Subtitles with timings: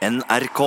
[0.00, 0.60] NRK.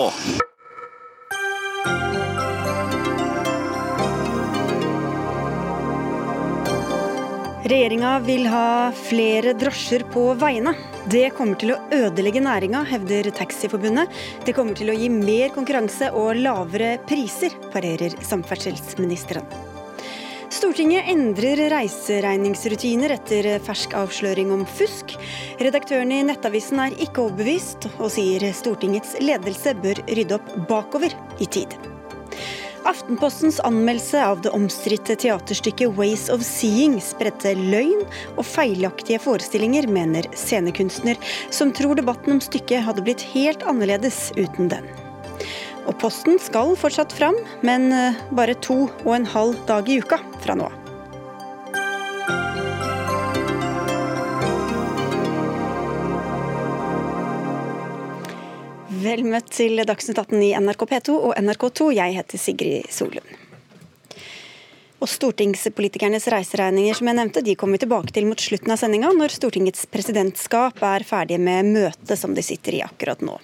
[7.63, 10.75] Regjeringa vil ha flere drosjer på veiene.
[11.09, 14.13] Det kommer til å ødelegge næringa, hevder Taxiforbundet.
[14.45, 19.62] Det kommer til å gi mer konkurranse og lavere priser, parerer samferdselsministeren.
[20.63, 25.11] Stortinget endrer reiseregningsrutiner etter fersk avsløring om fusk.
[25.59, 31.49] Redaktøren i Nettavisen er ikke overbevist, og sier Stortingets ledelse bør rydde opp bakover i
[31.51, 31.75] tid.
[32.87, 38.07] Aftenpostens anmeldelse av det omstridte teaterstykket 'Ways of Seeing' spredte løgn
[38.37, 41.19] og feilaktige forestillinger, mener scenekunstner,
[41.51, 44.87] som tror debatten om stykket hadde blitt helt annerledes uten den.
[45.83, 50.21] Og posten skal fortsatt fram, men eh, bare to og en halv dag i uka
[50.43, 50.79] fra nå av.
[59.03, 61.89] Vel møtt til Dagsnytt 18 i NRK P2 og NRK2.
[61.97, 63.33] Jeg heter Sigrid Solund.
[65.03, 69.11] Og Stortingspolitikernes reiseregninger som jeg nevnte, de kommer vi tilbake til mot slutten av sendinga,
[69.17, 73.35] når Stortingets presidentskap er ferdig med møtet som de sitter i akkurat nå.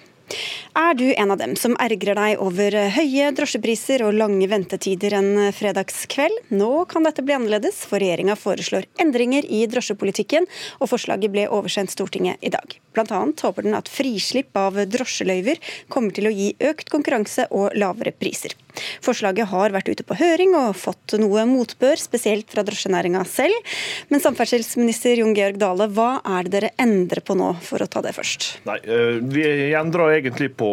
[0.78, 5.30] Er du en av dem som ergrer deg over høye drosjepriser og lange ventetider en
[5.56, 6.52] fredagskveld?
[6.54, 10.46] Nå kan dette bli annerledes, for regjeringa foreslår endringer i drosjepolitikken,
[10.78, 12.78] og forslaget ble oversendt Stortinget i dag.
[12.94, 15.58] Blant annet håper den at frislipp av drosjeløyver
[15.90, 18.54] kommer til å gi økt konkurranse og lavere priser.
[19.04, 23.74] Forslaget har vært ute på høring og fått noe motbør, spesielt fra drosjenæringa selv.
[24.10, 28.02] Men samferdselsminister Jon Georg Dale, hva er det dere endrer på nå, for å ta
[28.04, 28.48] det først?
[28.68, 28.78] Nei,
[29.30, 29.44] Vi
[29.76, 30.70] endrer egentlig på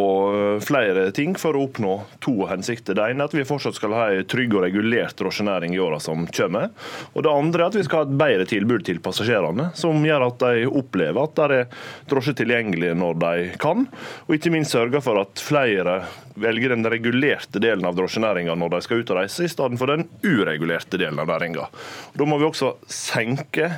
[0.65, 2.97] flere ting for å oppnå to hensikter.
[2.97, 5.99] Det ene er at vi fortsatt skal ha en trygg og regulert drosjenæring i åra
[6.03, 6.71] som kommer.
[7.13, 10.27] Og det andre er at vi skal ha et bedre tilbud til passasjerene, som gjør
[10.29, 13.87] at de opplever at det er drosje tilgjengelig når de kan.
[14.27, 16.01] Og ikke minst sørge for at flere
[16.37, 19.91] velger den regulerte delen av drosjenæringa når de skal ut og reise, i stedet for
[19.91, 21.69] den uregulerte delen av næringa.
[22.17, 23.71] Da må vi også senke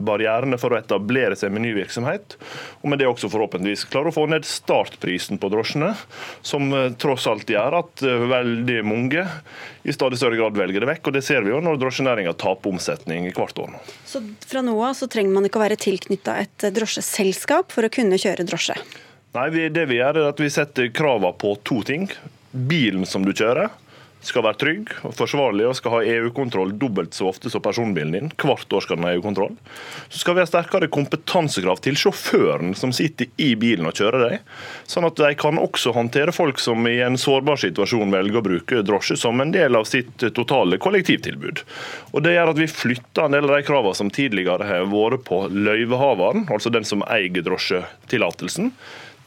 [0.00, 2.36] barrierene for å etablere seg med ny virksomhet,
[2.80, 5.92] og med det også forhåpentligvis klare å få ned startprisen på drosjene,
[6.46, 9.26] som eh, tross alt gjør at eh, veldig mange
[9.84, 11.10] i stadig større grad velger det vekk.
[11.10, 13.76] og Det ser vi jo når drosjenæringa taper omsetning hvert år.
[14.08, 17.92] Så fra nå av så trenger man ikke å være tilknytta et drosjeselskap for å
[17.92, 18.78] kunne kjøre drosje?
[19.30, 22.08] Nei, det vi gjør er at vi setter kravene på to ting
[22.50, 23.70] bilen som du kjører,
[24.20, 28.32] skal være trygg og forsvarlig og skal ha EU-kontroll dobbelt så ofte som personbilen din.
[28.36, 29.54] Hvert år skal den ha EU-kontroll.
[30.10, 34.52] Så skal vi ha sterkere kompetansekrav til sjåføren som sitter i bilen og kjører deg,
[34.90, 38.84] sånn at de kan også håndtere folk som i en sårbar situasjon velger å bruke
[38.84, 41.64] drosje som en del av sitt totale kollektivtilbud.
[42.12, 45.24] Og Det gjør at vi flytter en del av de kravene som tidligere har vært
[45.30, 48.74] på løyvehaveren, altså den som eier drosjetillatelsen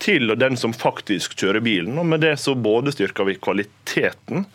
[0.04, 1.98] til den som faktisk kjører bilen.
[2.00, 4.48] og Med det så både styrker vi kvaliteten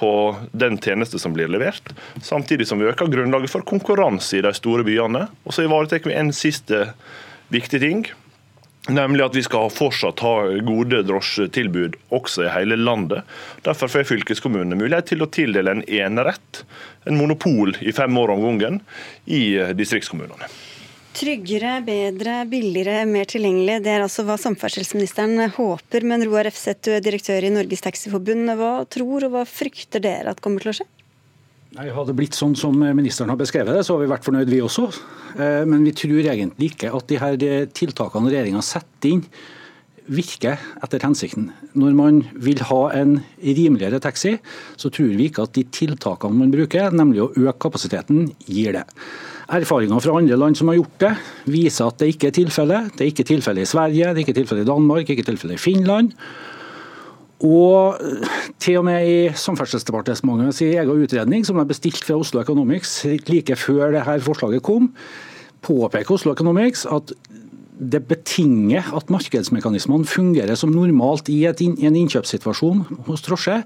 [0.00, 0.12] på
[0.56, 1.92] den tjeneste som blir levert,
[2.24, 5.26] samtidig som vi øker grunnlaget for konkurranse i de store byene.
[5.44, 6.86] Og så ivaretar vi en siste
[7.52, 8.06] viktig ting.
[8.88, 10.34] Nemlig at vi skal fortsatt ha
[10.64, 13.28] gode drosjetilbud også i hele landet.
[13.66, 16.64] Derfor får fylkeskommunene mulighet til å tildele en enerett,
[17.04, 18.80] en monopol i fem år om gangen,
[19.28, 20.48] i distriktskommunene.
[21.16, 23.80] Tryggere, bedre, billigere, mer tilgjengelig.
[23.82, 26.06] Det er altså hva samferdselsministeren håper.
[26.06, 28.52] Men Roar Refseth, du er direktør i Norges Taxiforbund.
[28.60, 30.86] Hva tror og hva frykter dere at kommer til å skje?
[31.76, 34.50] Nei, Hadde det blitt sånn som ministeren har beskrevet det, så har vi vært fornøyd,
[34.50, 34.88] vi også.
[35.36, 37.38] Eh, men vi tror egentlig ikke at de her
[37.74, 39.26] tiltakene regjeringa setter inn,
[40.10, 41.50] virker etter hensikten.
[41.78, 44.36] Når man vil ha en rimeligere taxi,
[44.80, 48.84] så tror vi ikke at de tiltakene man bruker, nemlig å øke kapasiteten, gir det.
[49.50, 51.12] Erfaringer fra andre land som har gjort det,
[51.50, 52.92] viser at det ikke er tilfellet.
[52.94, 55.62] Det er ikke tilfellet i Sverige, det er ikke tilfellet i Danmark, ikke tilfellet i
[55.62, 56.14] Finland.
[57.40, 57.96] Og
[58.60, 62.98] til og med i Samferdselsdepartementets egen utredning, som er bestilt fra Oslo Economics
[63.30, 64.90] like før dette forslaget kom,
[65.64, 67.12] påpeker Oslo Economics at
[67.80, 73.56] det betinger at markedsmekanismene fungerer som normalt i en innkjøpssituasjon hos drosje.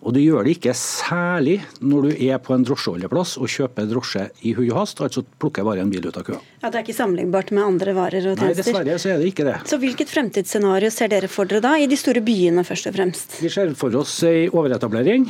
[0.00, 4.24] Og det gjør det ikke særlig når du er på en drosjeholdeplass og kjøper drosje
[4.48, 6.40] i hui og hast, altså plukker bare en bil ut av køa.
[6.62, 8.48] Ja, Det er ikke sammenlignbart med andre varer og tjenester?
[8.48, 9.56] Nei, dessverre så er det ikke det.
[9.70, 13.38] Så Hvilket fremtidsscenario ser dere for dere da, i de store byene først og fremst?
[13.44, 15.28] Vi ser for oss ei overetablering.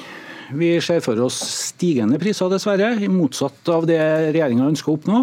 [0.56, 1.36] Vi ser for oss
[1.70, 4.00] stigende priser, dessverre, motsatt av det
[4.32, 5.20] regjeringa ønsker å oppnå.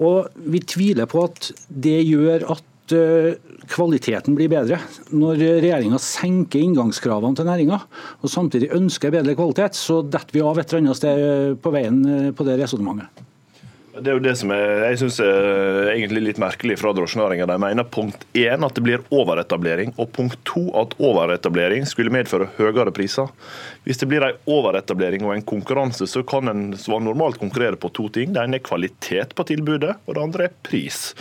[0.00, 3.38] Og vi tviler på at det gjør at eh,
[3.70, 4.80] kvaliteten blir bedre.
[5.12, 7.80] Når regjeringa senker inngangskravene til næringa,
[8.20, 12.00] og samtidig ønsker bedre kvalitet, så detter vi av et eller annet sted på veien
[12.08, 13.26] eh, på det resonnementet.
[14.00, 17.48] Det er jo det som er, jeg synes er egentlig litt merkelig fra drosjenæringa.
[17.50, 22.48] De mener punkt én at det blir overetablering, og punkt to at overetablering skulle medføre
[22.56, 23.28] høyere priser.
[23.84, 26.64] Hvis det blir en overetablering og en konkurranse, så kan en
[27.00, 28.34] normalt konkurrere på to ting.
[28.34, 31.14] Det ene er kvalitet på tilbudet, og det andre er pris.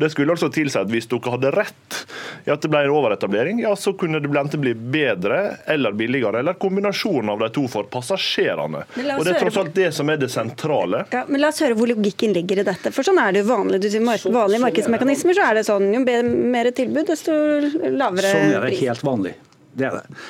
[0.00, 1.98] Det skulle altså tilsi at hvis dere hadde rett
[2.46, 6.40] i at det ble en overetablering, ja, så kunne det enten bli bedre eller billigere,
[6.40, 8.86] eller kombinasjonen av de to for passasjerene.
[8.96, 11.04] Og Det er tross alt det som er det sentrale.
[11.12, 12.94] Ja, men La oss høre hvor logikken ligger i dette.
[12.96, 13.82] For sånn er det jo vanlig.
[13.84, 18.32] Du sier vanlige markedsmekanismer, så er det sånn jo mer tilbud, desto lavere pris.
[18.32, 19.36] Sånn er det helt vanlig.
[19.76, 20.20] Det er det.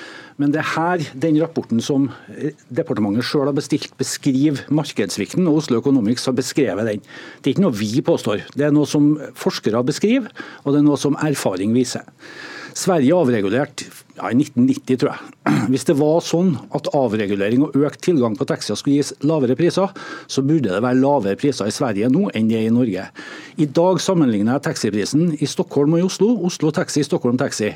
[0.40, 2.10] Men det er her den rapporten som
[2.68, 7.06] departementet sjøl har bestilt, beskriver markedssvikten, og Oslo Economics har beskrevet den.
[7.40, 10.28] Det er ikke noe vi påstår, det er noe som forskere beskriver,
[10.64, 12.04] og det er noe som erfaring viser.
[12.76, 13.86] Sverige avregulert
[14.18, 15.30] ja, i 1990, tror jeg.
[15.72, 19.94] Hvis det var sånn at avregulering og økt tilgang på taxier skulle gis lavere priser,
[20.28, 23.08] så burde det være lavere priser i Sverige nå enn det er i Norge.
[23.56, 26.34] I dag sammenligner jeg taxiprisen i Stockholm og i Oslo.
[26.50, 27.72] Oslo Taxi, Stockholm Taxi.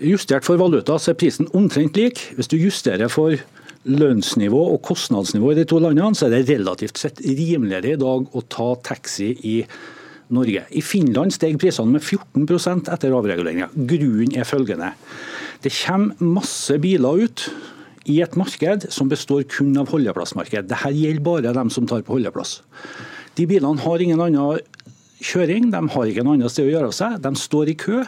[0.00, 2.22] Justert for valuta så er prisen omtrent lik.
[2.36, 3.36] Hvis du justerer for
[3.88, 8.36] lønnsnivå og kostnadsnivå i de to landene, så er det relativt sett rimeligere i dag
[8.36, 9.58] å ta taxi i
[10.32, 10.64] Norge.
[10.72, 13.70] I Finland steg prisene med 14% etter avreguleringa.
[13.74, 14.92] Grunnen er følgende.
[15.60, 17.48] Det kommer masse biler ut
[18.08, 20.70] i et marked som består kun av holdeplassmarked.
[20.70, 22.60] Dette gjelder bare dem som tar på holdeplass.
[23.36, 24.62] De bilene har ingen annen
[25.20, 27.18] kjøring, de har ikke noe annet sted å gjøre av seg.
[27.20, 28.04] De står i kø.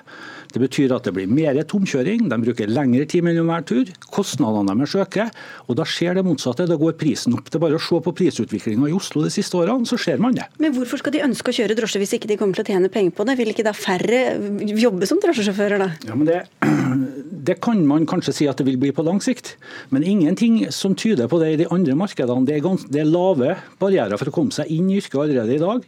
[0.53, 3.93] Det betyr at det blir mer tomkjøring, de bruker lengre tid mellom hver tur.
[4.13, 5.31] Kostnadene deres øker,
[5.67, 6.67] og da skjer det motsatte.
[6.69, 7.49] Da går prisen opp.
[7.49, 10.37] Det er bare å se på prisutviklinga i Oslo de siste årene, så ser man
[10.37, 10.47] det.
[10.63, 12.93] Men hvorfor skal de ønske å kjøre drosje hvis ikke de kommer til å tjene
[12.93, 13.39] penger på det?
[13.41, 14.23] Vil ikke da færre
[14.83, 15.91] jobbe som drosjesjåfører, da?
[16.09, 16.43] Ja, men det,
[17.49, 19.55] det kan man kanskje si at det vil bli på lang sikt,
[19.95, 22.47] men ingenting som tyder på det i de andre markedene.
[22.49, 25.63] Det er, det er lave barrierer for å komme seg inn i yrket allerede i
[25.63, 25.87] dag.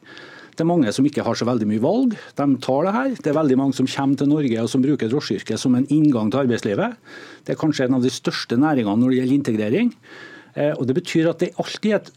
[0.54, 2.12] Det er mange som ikke har så veldig mye valg.
[2.38, 3.14] De tar det her.
[3.18, 6.30] Det er veldig mange som kommer til Norge og som bruker drosjeyrket som en inngang
[6.30, 6.94] til arbeidslivet.
[7.42, 9.90] Det er kanskje en av de største næringene når det gjelder integrering.
[10.54, 12.12] Eh, og Det betyr at det alltid er et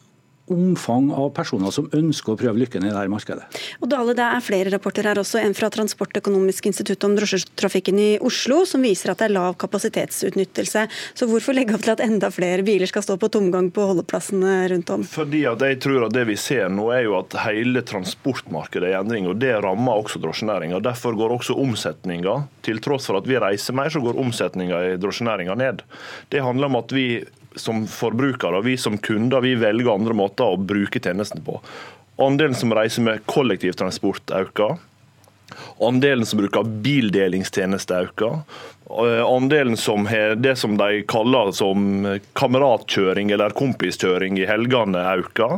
[0.54, 3.46] omfang av personer som ønsker å prøve lykken i dette markedet.
[3.82, 8.10] Og Dale, Det er flere rapporter her også, en fra Transportøkonomisk institutt om drosjetrafikken i
[8.20, 10.88] Oslo, som viser at det er lav kapasitetsutnyttelse.
[11.14, 14.70] Så Hvorfor legge opp til at enda flere biler skal stå på tomgang på holdeplassene
[14.72, 15.04] rundt om?
[15.04, 18.96] Fordi at jeg tror at Det vi ser nå er jo at hele transportmarkedet er
[18.96, 20.80] i endring, og det rammer også drosjenæringa.
[20.82, 24.98] Derfor går også omsetninga, til tross for at vi reiser mer, så går omsetninga i
[24.98, 25.84] drosjenæringa ned.
[26.32, 27.08] Det handler om at vi
[27.62, 31.60] som forbrukere, og vi som kunder, vi velger andre måter å bruke tjenesten på.
[32.22, 34.78] Andelen som reiser med kollektivtransport øker.
[35.84, 38.42] Andelen som bruker bildelingstjenester øker.
[38.90, 45.58] Eh, andelen som har det som de kaller som kameratkjøring eller kompiskjøring i helgene, øker.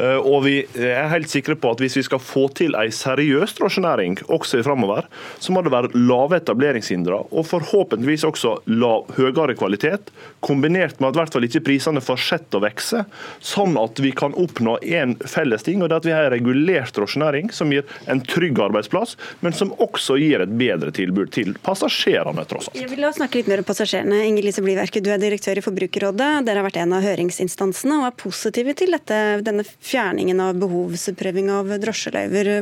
[0.00, 3.52] Eh, og vi er helt sikre på at hvis vi skal få til ei seriøs
[3.58, 5.04] drosjenæring også i framover,
[5.38, 10.08] så må det være lave etableringshindre og forhåpentligvis også lav, høyere kvalitet,
[10.40, 13.04] kombinert med at i hvert fall ikke prisene fortsetter å vokse,
[13.44, 16.34] sånn at vi kan oppnå én felles ting, og det er at vi har en
[16.38, 21.52] regulert drosjenæring som gir en trygg arbeidsplass, men som også gir et bedre tilbud til
[21.60, 22.78] passasjerene tross alt.
[22.78, 24.20] Jeg vil snakke litt mer om passasjerene.
[24.30, 26.30] Inger Lise Bliverke, du er direktør i Forbrukerrådet.
[26.46, 31.50] Dere har vært en av høringsinstansene og er positive til dette, denne fjerningen av behovsprøving
[31.54, 32.54] av drosjeløyver.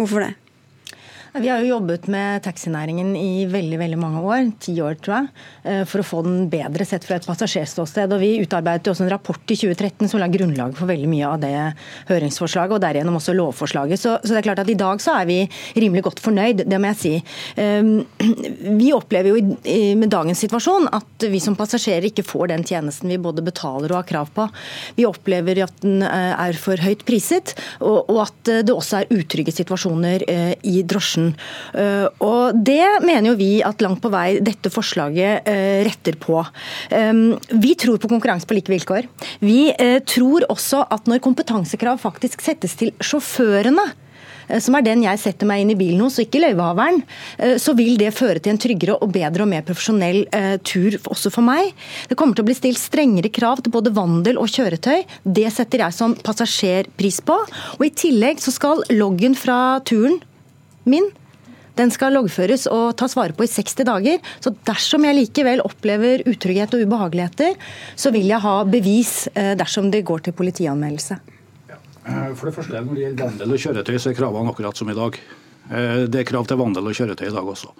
[0.00, 0.32] Hvorfor det?
[1.34, 5.30] Vi har jo jobbet med taxinæringen i veldig veldig mange år, ti år tror jeg,
[5.66, 8.12] eh, for å få den bedre sett fra et passasjerståsted.
[8.14, 11.40] Og Vi utarbeidet også en rapport i 2013 som la grunnlag for veldig mye av
[11.42, 11.74] det
[12.06, 13.98] høringsforslaget, og derigjennom også lovforslaget.
[13.98, 15.40] Så, så, det er klart at i dag så er vi
[15.74, 17.14] rimelig godt fornøyd, det må jeg si.
[17.58, 18.06] Ehm,
[18.80, 19.42] vi opplever jo
[19.98, 24.04] med dagens situasjon at vi som passasjerer ikke får den tjenesten vi både betaler og
[24.04, 24.46] har krav på.
[24.94, 29.50] Vi opplever at den eh, er for høyt priset, og at det også er utrygge
[29.58, 31.34] situasjoner eh, i drosjen bransjen.
[31.74, 36.44] Eh, og Det mener jo vi at langt på vei dette forslaget eh, retter på.
[36.90, 37.12] Eh,
[37.50, 39.08] vi tror på konkurranse på like vilkår.
[39.40, 39.72] Vi
[40.06, 43.84] tror også at når kompetansekrav faktisk settes til sjåførene,
[44.60, 46.98] som er den jeg setter meg inn i bilen hos, og ikke løyvehaveren,
[47.60, 50.26] så vil det føre til en tryggere og bedre og mer profesjonell
[50.60, 51.72] tur også for meg.
[52.10, 55.06] Det kommer til å bli stilt strengere krav til både vandel og kjøretøy.
[55.24, 57.38] Det setter jeg som passasjer pris på.
[57.78, 60.20] Og I tillegg så skal loggen fra turen
[60.88, 61.10] min
[61.74, 64.20] den skal loggføres og tas vare på i 60 dager.
[64.38, 67.56] Så dersom jeg likevel opplever utrygghet og ubehageligheter,
[67.98, 71.18] så vil jeg ha bevis eh, dersom det går til politianmeldelse.
[72.04, 74.90] Eh, for det første, Når det gjelder vandel og kjøretøy, så er kravene akkurat som
[74.90, 75.18] i dag.
[75.70, 77.72] Eh, det er krav til vandel og kjøretøy i dag også.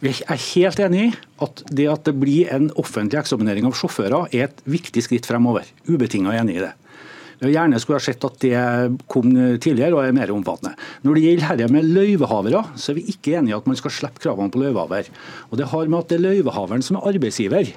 [0.00, 1.12] Vi er helt enig i
[1.44, 5.66] at det at det blir en offentlig eksaminering av sjåfører, er et viktig skritt fremover.
[5.88, 6.72] Ubetinga enig i det.
[7.52, 8.54] Gjerne skulle ha sett at det
[9.10, 10.74] kom tidligere og er mer omfattende.
[11.04, 13.94] Når det gjelder dette med løyvehavere, så er vi ikke enige i at man skal
[13.94, 15.10] slippe kravene på løyvehaver.
[15.50, 17.74] Og Det har med at det er løyvehaveren som er arbeidsgiver.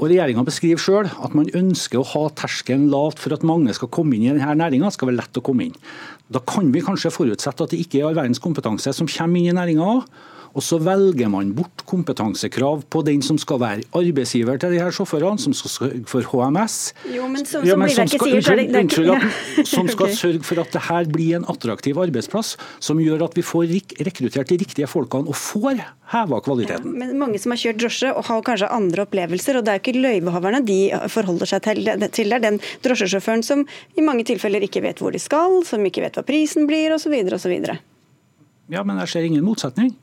[0.00, 3.90] Og Regjeringa beskriver selv at man ønsker å ha terskelen lavt for at mange skal
[3.92, 4.90] komme inn i denne næringa.
[4.90, 5.76] skal være lett å komme inn.
[6.32, 9.52] Da kan vi kanskje forutsette at det ikke er all verdens kompetanse som kommer inn
[9.52, 10.06] i næringa òg.
[10.56, 14.94] Og så velger man bort kompetansekrav på den som skal være arbeidsgiver til de her
[14.94, 16.78] sjåførene, som skal sørge for HMS.
[17.14, 19.28] Jo, men som ja, men som, skal, unnskyld,
[19.68, 23.46] som skal sørge for at det her blir en attraktiv arbeidsplass, som gjør at vi
[23.46, 23.70] får
[24.08, 26.90] rekruttert de riktige folkene og får heva kvaliteten.
[26.90, 29.78] Ja, men mange som har kjørt drosje og har kanskje andre opplevelser, og det er
[29.78, 30.80] jo ikke løyvehaverne de
[31.12, 31.84] forholder seg til.
[31.86, 33.64] Det er den drosjesjåføren som
[33.94, 37.14] i mange tilfeller ikke vet hvor de skal, som ikke vet hva prisen blir, osv.
[37.38, 37.56] osv.
[38.70, 39.94] Ja, men jeg ser ingen motsetning.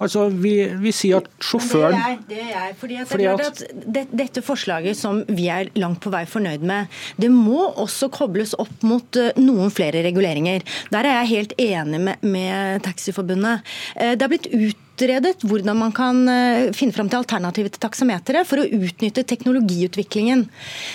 [0.00, 2.18] Altså, vi, vi sier at sjåføren Det er jeg.
[2.30, 2.76] Det er jeg.
[2.80, 3.40] Fordi at fordi at...
[3.46, 8.08] at det, dette forslaget som vi er langt på vei fornøyd med, det må også
[8.12, 10.64] kobles opp mot uh, noen flere reguleringer.
[10.92, 13.66] Der er jeg helt enig med, med Taxiforbundet.
[13.96, 17.82] Uh, det har blitt ut utredet hvordan man kan eh, finne fram til alternativet til
[17.82, 20.46] taksameteret for å utnytte teknologiutviklingen.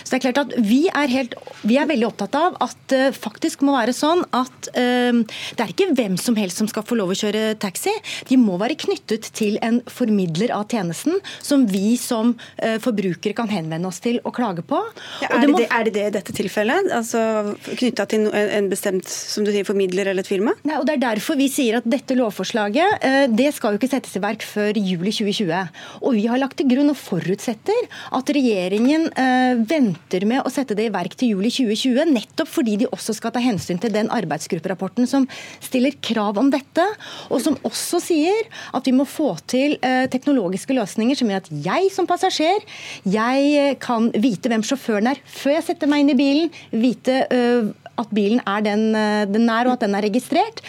[0.04, 3.16] Så Det er klart at vi er, helt, vi er veldig opptatt av at det
[3.18, 5.22] faktisk må være sånn at uh,
[5.56, 7.94] det er ikke hvem som helst som skal få lov å kjøre taxi.
[8.30, 13.50] De må være knyttet til en formidler av tjenesten som vi som uh, forbrukere kan
[13.52, 14.80] henvende oss til og klage på.
[15.24, 15.60] Ja, er, det må...
[15.62, 16.92] det, er, det det, i dette tilfellet?
[16.96, 17.24] Altså
[17.66, 20.56] Knytta til en bestemt som du sier, formidler eller et firma?
[20.68, 23.95] Nei, og Det er derfor vi sier at dette lovforslaget uh, det skal jo ikke
[23.96, 25.72] settes i verk før juli 2020.
[26.04, 30.78] Og vi har lagt til grunn og forutsetter at regjeringen eh, venter med å sette
[30.78, 34.12] det i verk til juli 2020, nettopp fordi de også skal ta hensyn til den
[34.14, 35.28] arbeidsgrupperapporten som
[35.64, 36.86] stiller krav om dette,
[37.30, 41.52] og som også sier at vi må få til eh, teknologiske løsninger som gjør at
[41.66, 42.64] jeg som passasjer
[43.10, 47.24] jeg eh, kan vite hvem sjåføren er før jeg setter meg inn i bilen, vite
[47.34, 50.62] øh, at bilen er den eh, den er, og at den er registrert.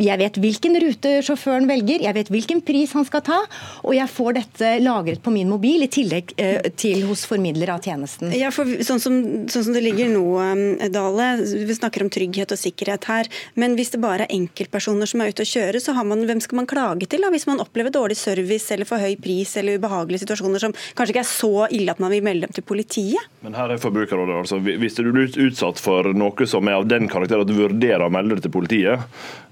[0.00, 3.40] Jeg vet hvilken rute sjåføren velger, jeg vet hvilken pris han skal ta,
[3.82, 7.84] og jeg får dette lagret på min mobil i tillegg eh, til hos formidler av
[7.84, 8.32] tjenesten.
[8.34, 9.20] Ja, for sånn som,
[9.52, 13.78] sånn som det ligger nå, eh, Dale, vi snakker om trygghet og sikkerhet her, men
[13.78, 16.62] hvis det bare er enkeltpersoner som er ute og kjører, så har man, hvem skal
[16.62, 20.24] man klage til da, hvis man opplever dårlig service eller for høy pris eller ubehagelige
[20.24, 23.30] situasjoner som kanskje ikke er så ille at man vil melde dem til politiet?
[23.44, 24.58] Men her er Forbrukerrådet, altså.
[24.58, 28.12] Hvis du blir utsatt for noe som er av den karakter at du vurderer å
[28.12, 29.02] melde det til politiet,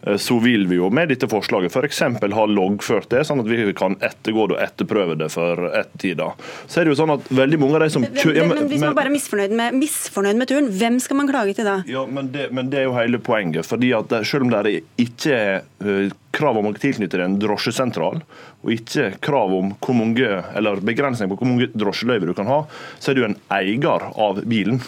[0.07, 2.03] eh, så vil vi jo med dette forslaget f.eks.
[2.21, 6.33] For ha loggført det, sånn at vi kan ettergå det og etterprøve det for ettertida.
[6.67, 8.85] Så er det jo sånn at veldig mange av de som kjører men, men, Hvis
[8.85, 11.79] man bare er misfornøyd med, misfornøyd med turen, hvem skal man klage til da?
[11.91, 13.69] Ja, men det, men det er jo hele poenget.
[13.69, 18.23] fordi at Selv om det ikke er eh, krav om å tilknytte en drosjesentral,
[18.63, 22.63] og ikke krav om hvor mange, eller begrensning på hvor mange drosjeløyver du kan ha,
[23.03, 24.81] så er du en eier av bilen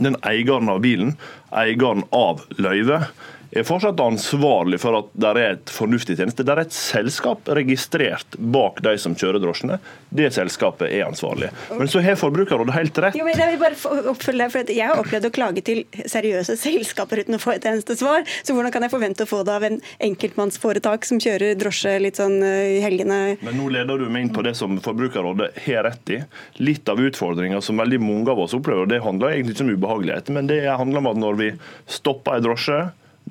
[0.00, 1.16] den eieren av bilen,
[1.50, 3.10] eieren av løyvet,
[3.52, 6.44] er fortsatt ansvarlig for at det er et fornuftig tjeneste.
[6.46, 9.78] Det er et selskap registrert bak de som kjører drosjene.
[10.08, 11.50] Det selskapet er ansvarlig.
[11.76, 13.18] Men så har Forbrukerrådet helt rett.
[13.18, 17.22] Jo, men jeg vil bare oppfølge for Jeg har opplevd å klage til seriøse selskaper
[17.24, 18.24] uten å få et eneste svar.
[18.42, 19.78] Så hvordan kan jeg forvente å få det av en
[20.08, 23.20] enkeltmannsforetak som kjører drosje litt sånn eh, i helgene?
[23.44, 26.22] Men nå leder du meg inn på det som Forbrukerrådet har rett i.
[26.62, 30.32] Litt av utfordringa som veldig mange av oss opplever, det handler egentlig ikke om ubehagelighet,
[30.32, 31.52] men det handler om at når vi
[32.00, 32.80] stopper en drosje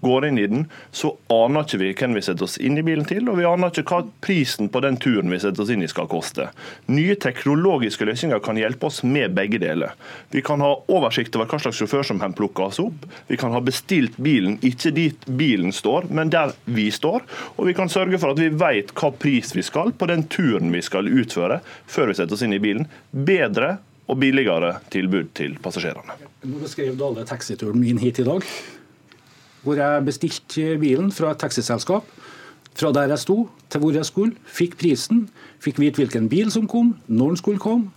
[0.01, 3.05] går inn i den, så aner ikke vi hvem vi setter oss inn i bilen
[3.07, 5.89] til, og vi aner ikke hva prisen på den turen vi setter oss inn i
[5.91, 6.49] skal koste.
[6.91, 9.93] Nye teknologiske løsninger kan hjelpe oss med begge deler.
[10.33, 13.05] Vi kan ha oversikt over hva slags sjåfør som har plukka oss opp.
[13.29, 17.23] Vi kan ha bestilt bilen ikke dit bilen står, men der vi står.
[17.57, 20.73] Og vi kan sørge for at vi vet hva pris vi skal på den turen
[20.73, 22.89] vi skal utføre, før vi setter oss inn i bilen.
[23.11, 23.77] Bedre
[24.11, 26.17] og billigere tilbud til passasjerene.
[26.43, 28.45] Nå beskrev Dale taxituren min hit i dag
[29.61, 32.05] hvor jeg bestilte bilen fra et taxiselskap.
[32.75, 34.35] Fra der jeg sto til hvor jeg skulle.
[34.45, 37.91] Fikk prisen, fikk vite hvilken bil som kom, når den skulle komme.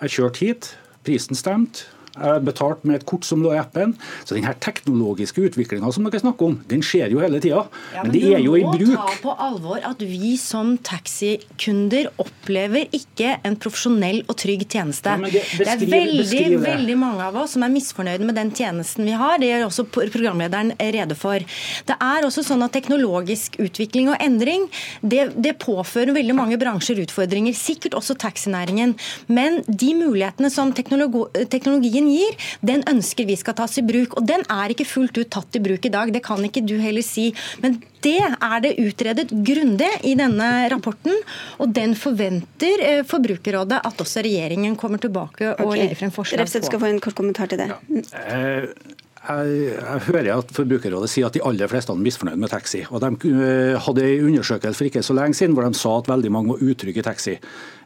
[0.00, 0.70] Jeg kjørte hit,
[1.04, 1.86] prisen stemte.
[2.14, 3.96] Jeg betalte med et kort som lå i appen.
[4.22, 7.64] Så den her teknologiske utviklinga som dere snakker om, den skjer jo hele tida.
[7.94, 8.84] Ja, men, men det er jo i bruk.
[8.84, 14.62] Du må ta på alvor at vi som taxikunder opplever ikke en profesjonell og trygg
[14.70, 15.10] tjeneste.
[15.10, 19.10] Ja, det, det, er veldig, veldig mange av oss som er misfornøyde med den tjenesten
[19.10, 19.40] vi har.
[19.42, 21.42] Det gjør også programlederen rede for.
[21.88, 24.68] Det er også sånn at teknologisk utvikling og endring
[25.02, 27.56] det, det påfører veldig mange bransjer utfordringer.
[27.58, 28.94] Sikkert også taxinæringen.
[29.26, 34.16] Men de mulighetene som teknologien regjeringen gir, den ønsker vi skal tas i bruk.
[34.18, 36.12] Og den er ikke fullt ut tatt i bruk i dag.
[36.12, 37.32] Det kan ikke du heller si.
[37.62, 41.14] Men det er det utredet grundig i denne rapporten,
[41.58, 45.84] og den forventer eh, Forbrukerrådet at også regjeringen kommer tilbake og okay.
[45.84, 46.66] legger frem forslag på.
[46.68, 47.70] skal få en kort kommentar til det.
[47.72, 49.00] Ja.
[49.24, 52.82] Jeg, jeg, hører at Forbrukerrådet sier at de aller fleste er misfornøyd med taxi.
[52.90, 56.10] Og De eh, hadde en undersøkelse for ikke så lenge siden hvor de sa at
[56.12, 57.38] veldig mange var utrygge i taxi.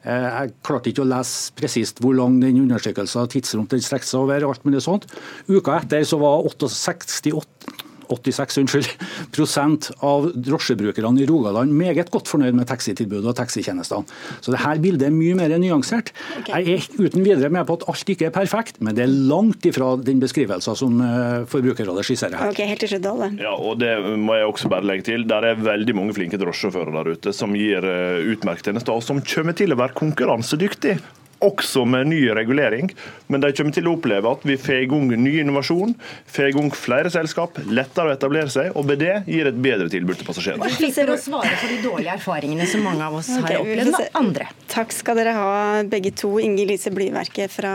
[0.03, 4.25] Eh, jeg klarte ikke å lese presist hvor lang den undersøkelsen tidsrom den strekte seg
[4.25, 4.49] over.
[4.49, 5.07] alt mulig sånt.
[5.47, 8.91] Uka etter så var 68, 86 unnskyld,
[9.37, 14.09] prosent av drosjebrukerne i Rogaland meget godt fornøyd med taxitilbudet og taxitjenestene.
[14.45, 16.13] Så det her bildet er mye mer nyansert.
[16.41, 16.65] Okay.
[16.65, 19.67] Jeg er uten videre med på at alt ikke er perfekt, men det er langt
[19.69, 22.53] ifra den beskrivelsen som eh, Forbrukerrådet skisserer her.
[22.53, 23.31] Ok, helt til slutt, Alle.
[23.41, 25.27] Ja, og Det må jeg også bare legge til.
[25.29, 29.23] Der er veldig mange flinke drosjesjåfører der ute som gir eh, utmerket tjenester, og som
[29.25, 30.99] kommer til å være konkurransedyktige
[31.45, 32.91] også med ny regulering.
[33.29, 35.95] Men de kommer til å oppleve at vi får i gang ny innovasjon,
[36.31, 39.89] får i gang flere selskap, lettere å etablere seg, og med det gir et bedre
[39.93, 40.69] tilbud til passasjerene.
[40.69, 44.19] Vi slipper å svare for de dårlige erfaringene som mange av oss har opplevd med
[44.23, 44.49] andre.
[44.73, 45.53] Takk skal dere ha,
[45.89, 46.35] begge to.
[46.43, 47.75] Inge Lise Blyverket fra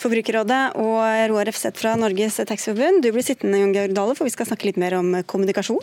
[0.00, 1.00] Forbrukerrådet og
[1.32, 3.04] Roar Refseth fra Norges Taxiforbund.
[3.04, 5.82] Du blir sittende, Jon Georg Dale, for vi skal snakke litt mer om kommunikasjon.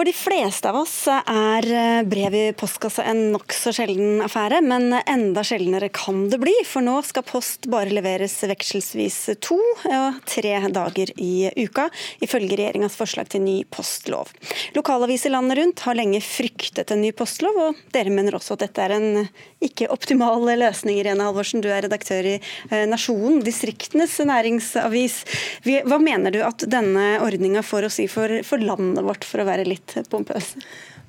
[0.00, 4.94] For de fleste av oss er eh, brev i postkassa en nokså sjelden affære, men
[4.96, 6.54] enda sjeldnere kan det bli.
[6.64, 11.90] For nå skal post bare leveres vekselsvis to og tre dager i uka,
[12.24, 14.32] ifølge regjeringas forslag til ny postlov.
[14.72, 18.86] Lokalaviser landet rundt har lenge fryktet en ny postlov, og dere mener også at dette
[18.86, 19.28] er en
[19.64, 25.18] ikke optimale løsninger, Irene Halvorsen, du er redaktør i eh, Nasjonen, distriktenes næringsavis.
[25.66, 29.48] Hva mener du at denne ordninga får å si for, for landet vårt, for å
[29.48, 30.54] være litt pompøs.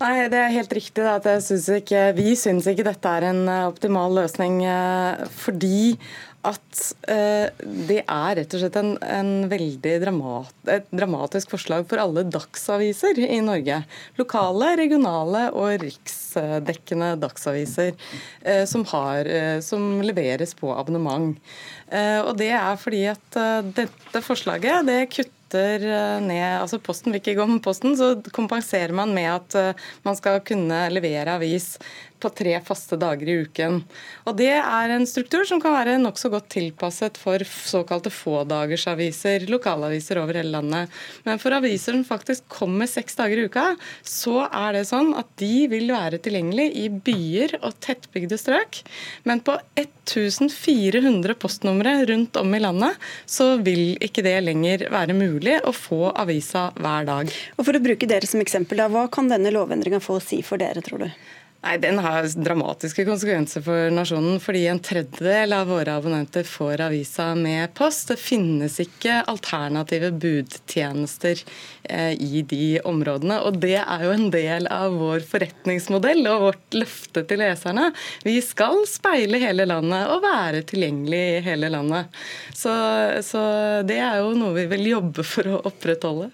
[0.02, 1.04] Nei, Det er helt riktig.
[1.06, 4.64] at synes ikke, Vi syns ikke dette er en eh, optimal løsning.
[4.66, 5.98] Eh, fordi
[6.48, 6.82] at
[7.12, 12.24] eh, det er rett og slett en, en veldig dramat, et dramatisk forslag for alle
[12.26, 13.82] dagsaviser i Norge.
[14.20, 21.38] Lokale, regionale og riksdekkende dagsaviser eh, som, har, eh, som, leveres på abonnement.
[22.26, 23.38] og Det er fordi at
[23.76, 25.00] dette forslaget det
[25.52, 29.56] kutter eh, ned altså Posten vil ikke gå med Posten, så kompenserer man med at
[29.56, 31.78] eh, man skal kunne levere avis
[32.22, 33.82] på tre faste dager i uken.
[34.30, 40.22] Og Det er en struktur som kan være nokså godt tilpasset for såkalte fådagersaviser, lokalaviser
[40.22, 40.92] over hele landet.
[41.28, 43.66] Men for aviser som faktisk kommer seks dager i uka,
[44.06, 48.82] så er det sånn at de vil være tilgjengelig i byer og tettbygde strøk.
[49.28, 55.60] Men på 1400 postnumre rundt om i landet, så vil ikke det lenger være mulig
[55.68, 57.36] å få avisa hver dag.
[57.58, 60.42] Og For å bruke dere som eksempel, da, hva kan denne lovendringa få å si
[60.46, 61.12] for dere, tror du?
[61.62, 67.36] Nei, Den har dramatiske konsekvenser for nasjonen, fordi en tredjedel av våre abonnenter får avisa
[67.38, 68.08] med post.
[68.10, 71.44] Det finnes ikke alternative budtjenester
[71.84, 73.38] eh, i de områdene.
[73.46, 77.92] Og det er jo en del av vår forretningsmodell og vårt løfte til leserne.
[78.26, 82.10] Vi skal speile hele landet og være tilgjengelig i hele landet.
[82.58, 82.74] Så,
[83.22, 83.44] så
[83.86, 86.32] det er jo noe vi vil jobbe for å opprettholde.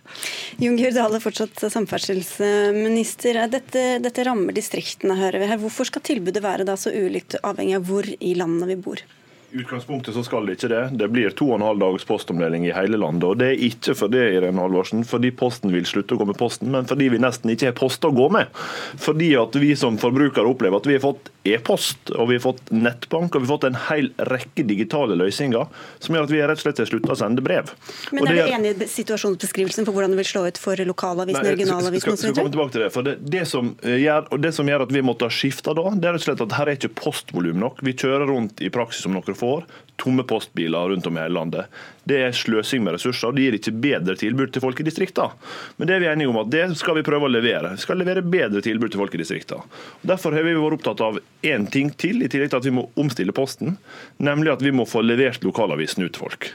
[0.64, 3.44] Jon Georg Dale, fortsatt samferdselsminister.
[3.52, 5.62] Dette, dette rammer distriktene hører vi her.
[5.62, 9.04] Hvorfor skal tilbudet være da så ulikt avhengig av hvor i landet vi bor?
[9.52, 10.82] Utgangspunktet så skal det ikke det.
[11.00, 13.24] Det blir to og en halv dags postomdeling i hele landet.
[13.24, 16.38] og Det er ikke for det, Irene Halvorsen, fordi Posten vil slutte å gå med
[16.40, 18.52] Posten, men fordi vi nesten ikke har post å gå med.
[19.00, 22.74] Fordi at vi som forbrukere opplever at vi har fått e-post, og vi har fått
[22.76, 25.72] nettbank og vi har fått en hel rekke digitale løsninger
[26.04, 27.72] som gjør at vi rett og slett har slutta å sende brev.
[28.12, 32.18] Men Er du enig i situasjonsbeskrivelsen for hvordan det vil slå ut for lokalavisen, regionalavisen
[32.18, 32.36] osv.?
[32.76, 32.90] Det.
[32.92, 35.72] For det, det, som eh, gjør, og det som gjør at vi måtte ha skifta
[35.78, 37.80] da, det er rett og slett at her er ikke postvolum nok.
[37.86, 41.66] Vi kjører rundt i praksis om noen får tomme postbiler rundt om i hele landet.
[42.08, 45.34] Det er sløsing med ressurser, og det gir ikke bedre tilbud til folk i distriktene.
[45.78, 47.74] Men det er vi enige om at det skal vi prøve å levere.
[47.74, 49.66] Vi skal levere bedre tilbud til folk i distriktene.
[50.08, 52.88] Derfor har vi vært opptatt av én ting til, i tillegg til at vi må
[53.00, 53.80] omstille Posten,
[54.22, 56.52] nemlig at vi må få levert lokalavisen ut til folk.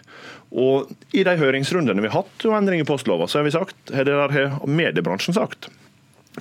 [0.53, 3.95] Og I de høringsrundene vi har hatt om endring i postlova, så har vi sagt,
[3.95, 5.71] har mediebransjen sagt.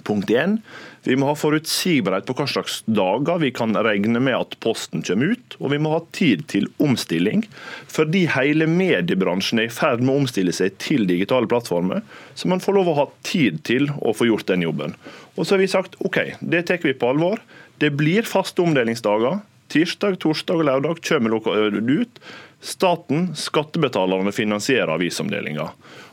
[0.07, 0.59] Punkt 1.
[1.03, 5.33] Vi må ha forutsigbarhet på hva slags dager vi kan regne med at posten kommer
[5.33, 5.55] ut.
[5.57, 7.41] Og vi må ha tid til omstilling.
[7.89, 12.03] Fordi hele mediebransjen er i ferd med å omstille seg til digitale plattformer.
[12.37, 14.93] Så man får lov å ha tid til å få gjort den jobben.
[15.33, 17.41] Og så har vi sagt OK, det tar vi på alvor.
[17.81, 19.41] Det blir faste omdelingsdager.
[19.71, 21.33] Tirsdag, torsdag og lørdag kommer
[21.73, 22.23] det ut.
[22.61, 25.71] Staten, skattebetalerne, finansierer avisomdelinga.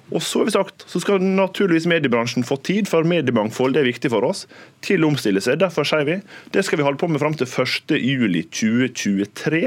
[0.08, 4.10] Og så har vi sagt, så skal naturligvis mediebransjen få tid, for mediemangfold er viktig
[4.12, 4.40] for oss,
[4.84, 5.60] til å omstille seg.
[5.60, 6.16] Derfor sier vi
[6.54, 9.62] det skal vi holde på med fram til 1.7.2023.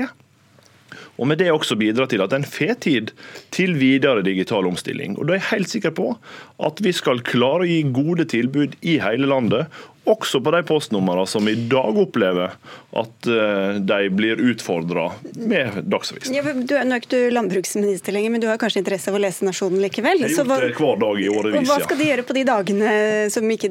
[1.21, 3.11] Og med det også bidra til at en får tid
[3.53, 5.17] til videre digital omstilling.
[5.19, 6.17] Og Da er jeg helt sikker på
[6.65, 9.67] at vi skal klare å gi gode tilbud i hele landet,
[10.09, 12.55] også på de postnumrene som i dag opplever
[12.97, 16.35] at eh, de blir utfordra med Dagsavisen.
[16.35, 19.19] Ja, du er, nå er ikke du landbruksminister lenger, men du har kanskje interesse av
[19.19, 20.23] å lese Nasjonen likevel?
[20.25, 22.95] Jeg har gjort det hver dag i årevis, Hva skal de gjøre på de dagene
[23.33, 23.69] som ikke,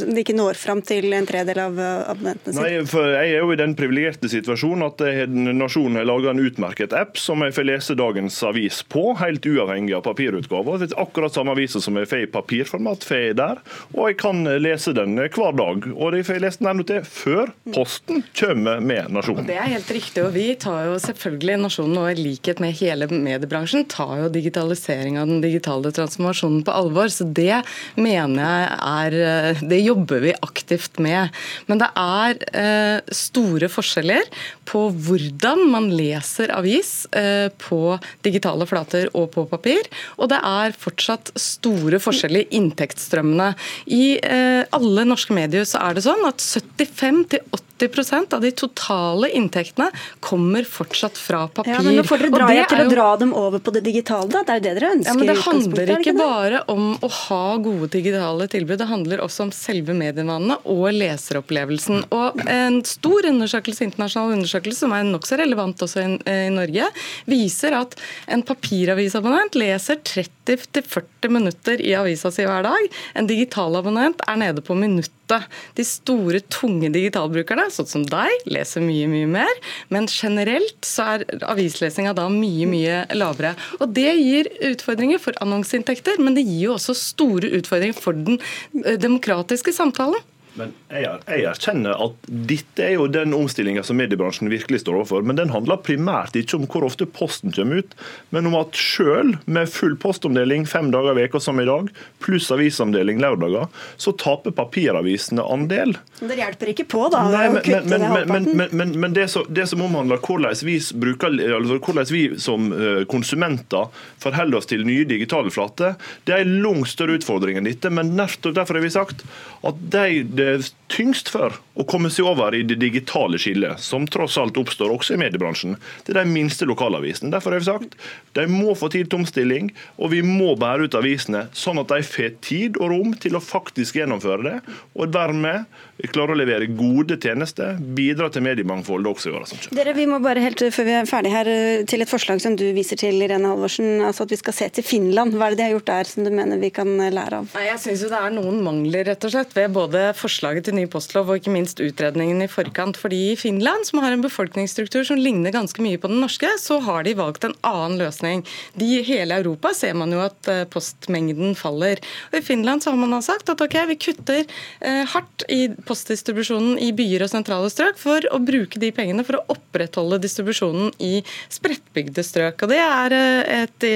[0.00, 2.64] som de ikke når fram til en tredel av abonnentene sine?
[2.64, 6.96] Nei, for Jeg er jo i den privilegerte situasjonen at Nasjonen har laga en utmerket
[6.96, 10.88] app som jeg får lese dagens avis på, helt uavhengig av papirutgaver.
[10.96, 13.62] Akkurat samme aviser som jeg får i papirformat, får jeg der.
[13.94, 15.88] Og jeg kan lese den hver dag dag.
[15.94, 19.46] Og de får lest den til før Posten kommer med Nasjonen.
[19.48, 20.22] Det er helt riktig.
[20.24, 25.18] og Vi tar jo selvfølgelig Nasjonen og i likhet med hele mediebransjen tar jo digitalisering
[25.20, 27.10] av den digitale transformasjonen på alvor.
[27.12, 27.62] Så det
[27.98, 31.34] mener jeg er Det jobber vi aktivt med.
[31.66, 34.26] Men det er eh, store forskjeller
[34.66, 39.86] på hvordan man leser avis eh, på digitale flater og på papir.
[40.18, 43.52] Og det er fortsatt store forskjeller i inntektsstrømmene.
[43.86, 49.28] I eh, alle norske medier så er det sånn at 75-80 80% av de totale
[49.30, 49.90] inntektene
[50.20, 51.74] kommer fortsatt fra papir.
[51.74, 54.30] Ja, men Nå får dere dra dere til å dra dem over på det digitale,
[54.32, 54.42] da.
[54.46, 55.10] Det er jo det dere ønsker?
[55.10, 59.46] Ja, men Det handler ikke bare om å ha gode digitale tilbud, det handler også
[59.48, 62.06] om selve medievanene og leseropplevelsen.
[62.16, 66.88] Og En stor undersøkelse, internasjonal undersøkelse, som er nokså relevant også i, i Norge,
[67.28, 67.96] viser at
[68.32, 70.00] en papiravisabonnent leser
[70.48, 72.88] 30-40 minutter i avisa si hver dag.
[73.18, 75.46] En digitalabonnent er nede på minuttet.
[75.74, 79.62] De store, tunge digitalbrukerne sånn som deg, leser mye, mye mer.
[79.90, 83.56] Men generelt så er avislesinga da mye, mye lavere.
[83.80, 88.38] Og det gir utfordringer for annonseinntekter, men det gir jo også store utfordringer for den
[88.84, 90.22] eh, demokratiske samtalen.
[90.56, 95.24] Men jeg, erkjenner at dette er jo den omstillinga som mediebransjen virkelig står overfor.
[95.26, 97.96] Men den handler primært ikke om hvor ofte posten kommer ut,
[98.34, 101.90] men om at sjøl med full postomdeling fem dager i veka som i dag,
[102.24, 103.68] pluss avisomdeling lørdager,
[104.00, 105.96] så taper papiravisene andel.
[106.20, 107.24] Men det hjelper ikke på, da?
[107.32, 111.78] Nei, men, men, men, men, men det, så, det, som omhandler hvordan vi, bruker, altså
[111.80, 113.90] hvordan vi som eh, konsumenter
[114.22, 117.92] forholder oss til nye digitale flater, det er en langt større utfordring enn dette.
[117.92, 119.26] Men nettopp derfor har vi sagt
[119.66, 124.38] at de, de tyngst for å komme seg over i det digitale skillet, som tross
[124.40, 127.32] alt oppstår også i mediebransjen, det er de minste lokalavisene.
[127.34, 127.96] Derfor har vi sagt
[128.36, 132.02] de må få tid til omstilling, og vi må bære ut avisene sånn at de
[132.06, 134.56] får tid og rom til å faktisk gjennomføre det,
[134.96, 135.66] og dermed
[136.12, 139.78] klare å levere gode tjenester, bidra til mediemangfoldet også i åra som kommer.
[139.78, 141.50] Dere, vi må bare helt før vi er ferdig her,
[141.88, 144.86] til et forslag som du viser til, Irene Halvorsen, altså at vi skal se til
[144.86, 145.36] Finland.
[145.36, 147.48] Hva er det de har gjort der som du mener vi kan lære av?
[147.56, 150.75] Nei, jeg synes jo det er noen mangler rett og slett ved både forslaget til
[150.76, 152.98] ny postlov og ikke minst utredningen i forkant.
[153.00, 156.78] Fordi i Finland, som har en befolkningsstruktur som ligner ganske mye på den norske, så
[156.84, 158.44] har de valgt en annen løsning.
[158.82, 162.00] I hele Europa ser man jo at eh, postmengden faller.
[162.30, 166.76] Og I Finland så har man sagt at ok, vi kutter eh, hardt i postdistribusjonen
[166.82, 171.22] i byer og sentrale strøk for å bruke de pengene for å opprettholde distribusjonen i
[171.52, 172.66] spredtbygde strøk.
[172.66, 173.88] Og Det er eh, et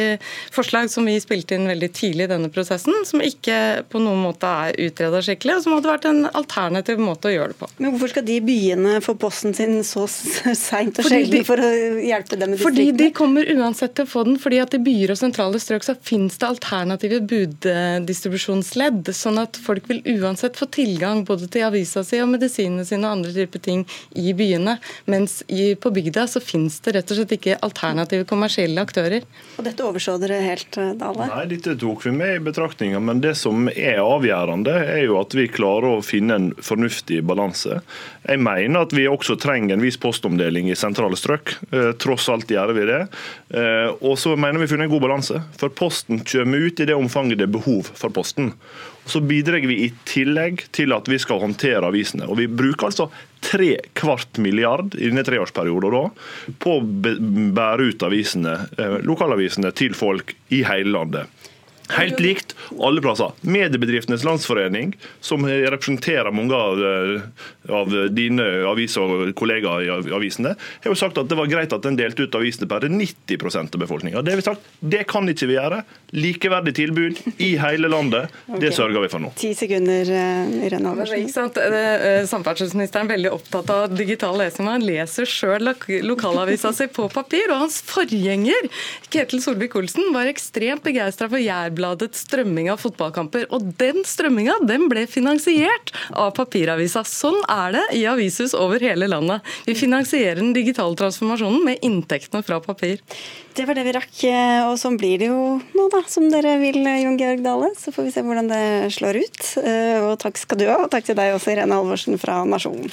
[0.55, 4.49] forslag som vi spilte inn veldig tidlig i denne prosessen, som ikke på noen måte
[4.49, 7.69] er utreda skikkelig, og som hadde vært en alternativ måte å gjøre det på.
[7.79, 12.37] Men Hvorfor skal de byene få posten sin så seint og sjelden for å hjelpe
[12.37, 12.65] dem med distriktene?
[12.65, 15.87] Fordi de kommer uansett til å få den, fordi at i byer og sentrale strøk
[15.87, 22.05] så finnes det alternative buddistribusjonsledd, sånn at folk vil uansett få tilgang både til avisa
[22.07, 23.85] si og medisinene sine og andre typer ting
[24.19, 24.79] i byene.
[25.11, 29.27] Mens i, på bygda så finnes det rett og slett ikke alternative kommersielle aktører.
[29.59, 31.29] Og dette overså dere helt, eh, Dale?
[31.31, 33.01] Nei, dette tok vi med i betraktninga.
[33.01, 37.81] Men det som er avgjørende, er jo at vi klarer å finne en fornuftig balanse.
[38.27, 41.57] Jeg mener at vi også trenger en viss postomdeling i sentrale strøk.
[41.73, 43.01] Eh, tross alt gjør vi det.
[43.55, 45.43] Eh, og så mener vi har funnet en god balanse.
[45.61, 48.55] For posten kommer ut i det omfanget det er behov for posten.
[49.09, 52.29] Så bidrar vi i tillegg til at vi skal håndtere avisene.
[52.29, 53.09] Og Vi bruker altså
[53.41, 56.03] tre kvart milliard i denne treårsperioden da,
[56.61, 61.41] på å bære ut avisene, eh, lokalavisene til folk i hele landet.
[61.97, 63.33] Helt likt alle plasser.
[63.41, 67.21] Mediebedriftenes landsforening, som representerer mange av, eh,
[67.75, 71.83] av dine aviser og kollegaer i avisene, har jo sagt at det var greit at
[71.83, 74.23] den delte ut avisene per 90% av befolkninga.
[74.23, 75.83] Det, har vi sagt, det kan ikke vi gjøre.
[76.15, 78.61] Likeverdig tilbud i hele landet, okay.
[78.61, 79.33] det sørger vi for nå.
[79.41, 81.27] Ti sekunder, eh, Irene Halvorsen.
[81.27, 84.71] Eh, samferdselsministeren er veldig opptatt av digital lesing.
[84.71, 85.75] Han leser sjøl
[86.07, 87.51] lokalavisa si på papir.
[87.51, 88.71] Og hans forgjenger,
[89.11, 93.47] Ketil Solvik-Olsen, var ekstremt begeistra for Jærblad ubladet strømming av fotballkamper.
[93.55, 97.03] Og den strømminga den ble finansiert av papiravisa.
[97.09, 99.41] Sånn er det i avishus over hele landet.
[99.67, 103.01] Vi finansierer den digitale transformasjonen med inntektene fra papir.
[103.57, 106.59] Det var det vi rakk, eh, og sånn blir det jo nå, da, som dere
[106.61, 107.73] vil, Jon Georg Dale.
[107.79, 109.43] Så får vi se hvordan det slår ut.
[109.65, 112.93] Eh, og takk skal du ha, og takk til deg også, Irene Halvorsen fra Nasjonen.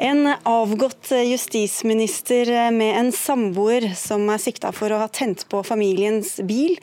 [0.00, 6.38] En avgått justisminister med en samboer som er sikta for å ha tent på familiens
[6.48, 6.78] bil,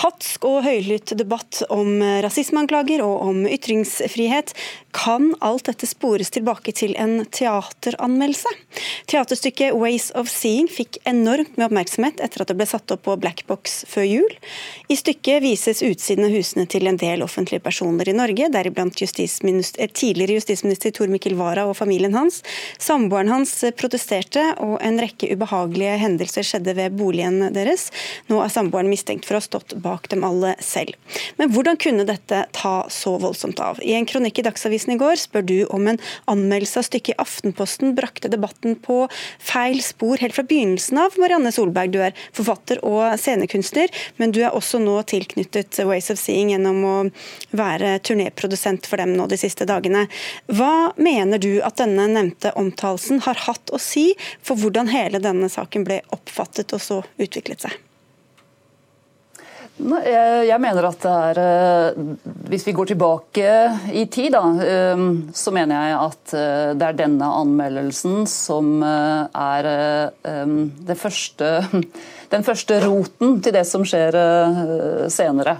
[0.00, 4.54] Hatsk og høylytt debatt om rasismeanklager og om ytringsfrihet.
[4.96, 8.48] Kan alt dette spores tilbake til en teateranmeldelse?
[9.08, 13.16] Teaterstykket 'Ways of Seeing' fikk enormt med oppmerksomhet etter at det ble satt opp på
[13.20, 14.34] Blackbox før jul.
[14.88, 19.82] I stykket vises utsiden av husene til en del offentlige personer i Norge, deriblant justisminister,
[19.82, 22.42] eh, tidligere justisminister Tor Mikkel Wara og familien hans.
[22.78, 27.90] Samboeren hans protesterte, og en rekke ubehagelige hendelser skjedde ved boligen deres.
[28.28, 30.96] Nå er samboeren mistenkt for å ha stått bak dem alle selv.
[31.36, 33.80] Men hvordan kunne dette ta så voldsomt av?
[33.82, 37.20] I en kronikk i Dagsavisen i går spør du om en anmeldelse av stykket i
[37.22, 39.04] Aftenposten brakte debatten på
[39.42, 41.18] feil spor helt fra begynnelsen av.
[41.20, 43.92] Marianne Solberg, du er forfatter og scenekunstner,
[44.22, 46.96] men du er også nå tilknyttet Ways of Seeing gjennom å
[47.56, 50.06] være turnéprodusent for dem nå de siste dagene.
[50.52, 55.50] Hva mener du at denne nevnte omtalelsen har hatt å si for hvordan hele denne
[55.52, 57.80] saken ble oppfattet og så utviklet seg?
[59.80, 62.00] Jeg mener at det er eh,
[62.52, 63.52] Hvis vi går tilbake
[63.96, 69.70] i tid, da, eh, så mener jeg at eh, det er denne anmeldelsen som er
[71.00, 71.50] første,
[72.34, 74.18] den første roten til det som skjer
[75.12, 75.56] senere.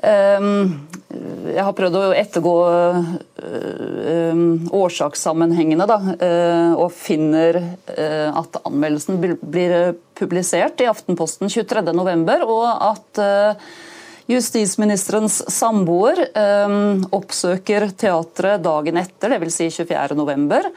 [0.00, 2.54] Jeg har prøvd å ettergå
[4.80, 5.98] årsakssammenhengene, da,
[6.78, 7.58] og finner
[7.90, 9.74] at anmeldelsen blir
[10.16, 13.22] publisert i Aftenposten 23.11, og at
[14.30, 16.24] justisministerens samboer
[17.12, 19.60] oppsøker teatret dagen etter, dvs.
[19.60, 20.72] Si 24.11.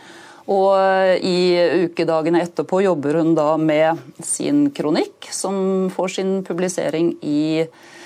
[0.52, 1.56] Og i
[1.86, 8.03] ukedagene etterpå jobber hun da med sin kronikk, som får sin publisering i Eh,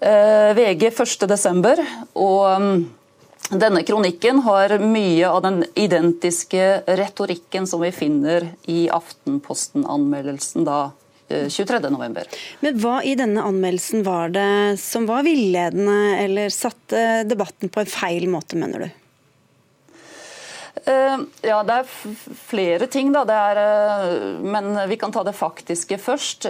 [0.00, 1.82] VG 1.12.
[2.16, 2.78] Og mm,
[3.50, 10.92] denne kronikken har mye av den identiske retorikken som vi finner i Aftenposten-anmeldelsen da
[11.30, 12.18] 23.11.
[12.18, 17.82] Eh, Men hva i denne anmeldelsen var det som var villedende, eller satte debatten på
[17.82, 18.88] en feil måte, mener du?
[20.86, 21.18] Eh,
[21.50, 23.26] ja, det er flere ting, da.
[23.26, 23.62] Er,
[24.42, 26.46] men vi kan ta det faktiske først.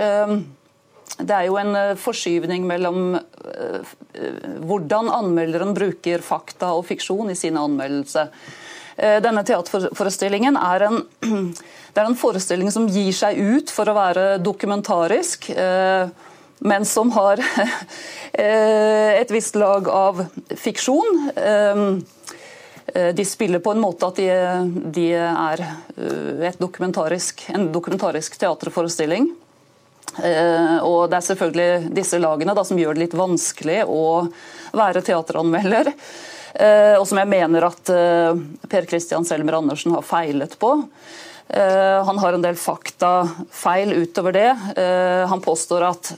[1.26, 3.94] Det er jo en eh, forskyvning mellom eh,
[4.66, 8.26] hvordan anmelderen bruker fakta og fiksjon i sin anmeldelse.
[8.96, 11.02] Eh, denne teaterforestillingen er en,
[11.98, 15.50] er en, forestilling som gir seg ut for å være dokumentarisk,
[16.61, 17.40] men som har
[18.37, 20.20] et visst lag av
[20.61, 21.22] fiksjon.
[23.16, 24.28] De spiller på en måte at de,
[24.92, 25.64] de er
[26.61, 29.30] dokumentarisk, en dokumentarisk teaterforestilling.
[30.18, 34.26] Eh, og Det er selvfølgelig disse lagene da, som gjør det litt vanskelig å
[34.76, 35.92] være teateranmelder.
[36.54, 40.76] Eh, og som jeg mener at eh, Per Christian Selmer Andersen har feilet på.
[41.50, 44.50] Han har en del faktafeil utover det.
[45.26, 46.10] Han påstår at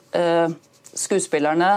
[0.93, 1.71] skuespillerne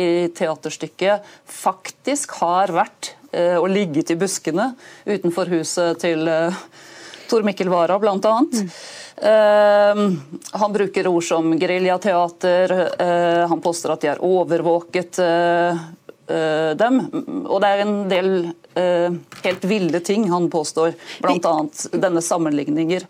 [0.00, 3.10] i teaterstykket faktisk har vært
[3.60, 4.70] og ligget i buskene
[5.04, 6.24] utenfor huset til
[7.30, 8.34] Tor Mikkel Wara, bl.a.
[8.52, 8.68] Mm.
[9.20, 10.12] Uh,
[10.60, 15.82] han bruker ord som geriljateater, uh, han påstår at de har overvåket uh,
[16.78, 17.00] dem.
[17.46, 18.28] Og det er en del
[19.42, 20.92] helt ville ting han påstår,
[21.24, 21.54] bl.a.
[21.90, 23.06] denne sammenligninger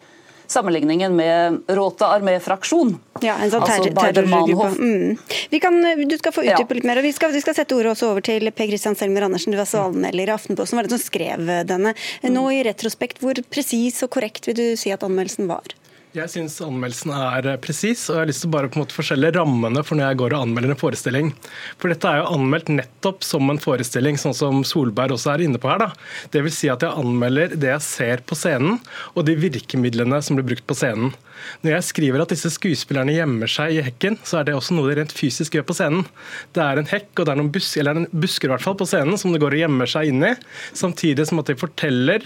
[0.50, 2.94] sammenligningen med Råta arméfraksjon.
[3.24, 4.70] Ja, en sånn altså terrorgruppe.
[4.78, 6.06] Mm.
[6.10, 7.00] Du skal få utdype litt mer.
[7.00, 9.60] og vi skal, vi skal, sette ordet også over til Per Kristian Selmer Andersen, du
[9.60, 10.80] var svalmelder i Aftenposten.
[10.80, 11.94] var det som skrev denne.
[12.26, 15.76] Nå i retrospekt, hvor presis og korrekt vil du si at anmeldelsen var?
[16.11, 18.83] Jeg syns anmeldelsen er eh, presis, og jeg har lyst til å bare på en
[18.83, 21.29] måte forskjelle rammene for når jeg går og anmelder en forestilling.
[21.79, 25.61] For dette er jo anmeldt nettopp som en forestilling, sånn som Solberg også er inne
[25.62, 25.85] på her.
[25.85, 25.92] da.
[26.35, 28.81] Vil si at jeg anmelder det jeg ser på scenen,
[29.14, 31.14] og de virkemidlene som blir brukt på scenen.
[31.64, 34.90] Når jeg skriver at disse skuespillerne gjemmer seg i hekken, så er det også noe
[34.90, 36.07] de rent fysisk gjør på scenen.
[36.57, 38.79] Det er en hekk, og det er noen bus eller en busker i hvert fall
[38.81, 40.33] på scenen som det går og gjemmer seg inn i,
[40.76, 42.24] samtidig som at de forteller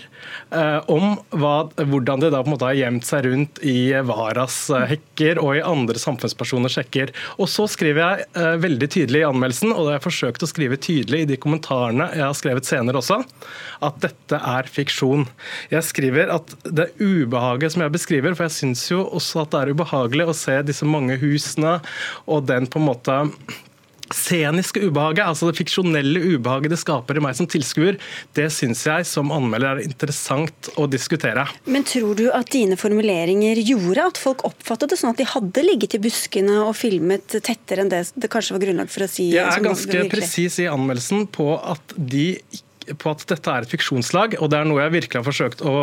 [0.54, 4.58] eh, om hva, hvordan de da på en måte har gjemt seg rundt i Varas
[4.90, 7.12] hekker og i andre samfunnspersoners hekker.
[7.38, 10.50] Og så skriver jeg eh, veldig tydelig i anmeldelsen, og det har jeg forsøkt å
[10.50, 13.20] skrive tydelig i de kommentarene jeg har skrevet senere også,
[13.84, 15.26] at dette er fiksjon.
[15.72, 19.62] Jeg skriver at det ubehaget som jeg beskriver, for jeg syns jo også at det
[19.62, 21.78] er ubehagelig å se disse mange husene
[22.26, 23.20] og den på en måte
[24.12, 27.96] sceniske ubehaget, altså det fiksjonelle ubehaget det skaper i meg som tilskuer,
[28.36, 31.46] det syns jeg som anmelder er interessant å diskutere.
[31.64, 35.64] Men tror du at dine formuleringer gjorde at folk oppfattet det sånn at de hadde
[35.64, 39.30] ligget i buskene og filmet tettere enn det det kanskje var grunnlag for å si?
[39.34, 43.72] Jeg er ganske presis i anmeldelsen på at de ikke på at dette er et
[43.72, 45.74] fiksjonslag, og det er noe jeg virkelig har forsøkt å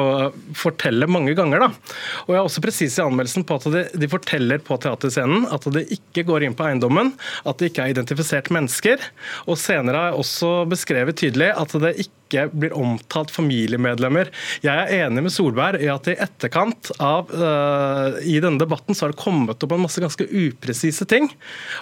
[0.58, 1.66] fortelle mange ganger.
[1.66, 1.98] Da.
[2.28, 5.68] Og Jeg er også presis i anmeldelsen på at de, de, forteller på teaterscenen at
[5.76, 7.14] det ikke går inn på eiendommen,
[7.48, 9.04] at det ikke er identifisert mennesker.
[9.48, 14.32] Og senere har jeg også beskrevet tydelig at det ikke ikke blir omtalt familiemedlemmer.
[14.63, 19.06] Jeg er enig med Solberg i at i etterkant av uh, i denne debatten så
[19.06, 21.30] har det kommet opp en masse ganske upresise ting.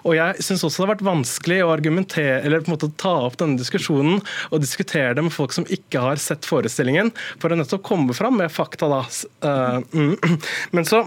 [0.04, 3.16] Og jeg syns også det har vært vanskelig å argumentere, eller på en måte ta
[3.28, 7.60] opp denne diskusjonen og diskutere det med folk som ikke har sett forestillingen, for å
[7.60, 8.90] nettopp komme fram med fakta.
[8.90, 9.02] da.
[9.46, 10.16] Uh,
[10.76, 11.06] Men så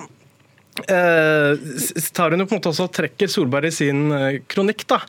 [0.72, 4.86] tar hun på en måte også trekker Solberg i sin eh, kronikk.
[4.88, 5.00] da.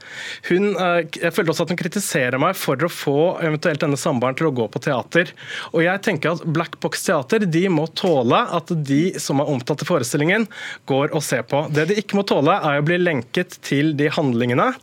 [0.50, 4.36] Hun, eh, jeg føler også at hun kritiserer meg for å få eventuelt denne samboeren
[4.36, 5.32] til å gå på teater.
[5.72, 9.86] Og jeg tenker at Black Box Teater de må tåle at de som er omtalt
[9.86, 10.50] i forestillingen,
[10.90, 11.64] går og ser på.
[11.72, 14.74] Det de ikke må tåle, er å bli lenket til de handlingene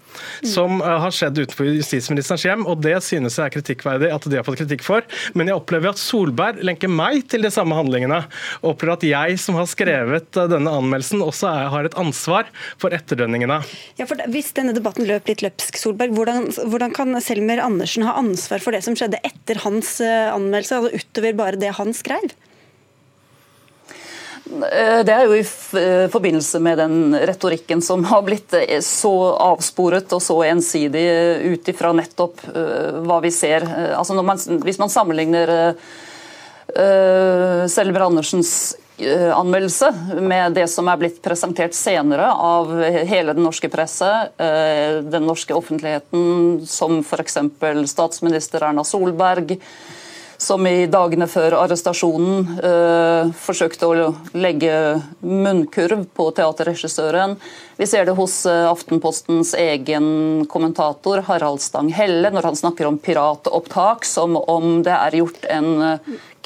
[0.46, 4.46] som har skjedd utenfor justisministerens hjem, og det synes jeg er kritikkverdig at de har
[4.46, 5.04] fått kritikk for.
[5.36, 8.22] Men jeg opplever at Solberg lenker meg til de samme handlingene,
[8.62, 12.50] og opplever at jeg som har skrevet denne denne anmeldelsen også er, har et ansvar
[12.80, 13.60] for etterdønningene.
[13.98, 18.16] Ja, for Hvis denne debatten løp litt løpsk, Solberg, hvordan, hvordan kan Selmer Andersen ha
[18.20, 22.30] ansvar for det som skjedde etter hans eh, anmeldelse, altså utover bare det han skrev?
[24.50, 28.54] Eh, det er jo i eh, forbindelse med den retorikken som har blitt
[28.86, 29.14] så
[29.50, 31.06] avsporet og så ensidig
[31.50, 33.66] ut ifra nettopp hva vi ser.
[33.96, 35.74] Altså man, hvis man sammenligner
[36.70, 38.76] Selmer Andersens
[39.34, 45.26] anmeldelse med det som er blitt presentert senere av hele den norske presse, eh, den
[45.28, 47.38] norske offentligheten, som f.eks.
[47.90, 49.56] statsminister Erna Solberg,
[50.40, 54.72] som i dagene før arrestasjonen eh, forsøkte å legge
[55.20, 57.36] munnkurv på teaterregissøren.
[57.76, 64.08] Vi ser det hos eh, Aftenpostens egen kommentator Harald Stang-Helle når han snakker om piratopptak
[64.08, 65.70] som om det er gjort en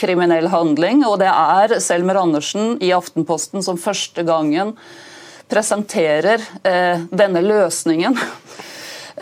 [0.00, 1.04] kriminell handling.
[1.08, 4.74] Og det er Selmer Andersen i Aftenposten som første gangen
[5.50, 8.16] presenterer eh, denne løsningen.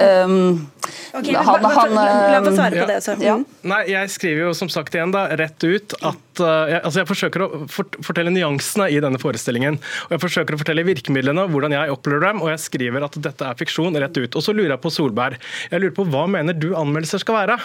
[0.01, 0.73] Um,
[1.13, 2.99] Okay, han, han, la meg svare på det.
[3.05, 3.15] Så.
[3.23, 3.37] Ja.
[3.69, 7.09] Nei, Jeg skriver jo som sagt igjen da, rett ut at uh, jeg, altså jeg
[7.11, 9.77] forsøker å fort, fortelle nyansene i denne forestillingen.
[10.07, 13.49] og Jeg forsøker å fortelle virkemidlene, hvordan jeg opplever dem, og jeg skriver at dette
[13.49, 14.39] er fiksjon rett ut.
[14.39, 15.39] Og Så lurer jeg på Solberg.
[15.71, 17.59] Jeg lurer på Hva mener du anmeldelser skal være?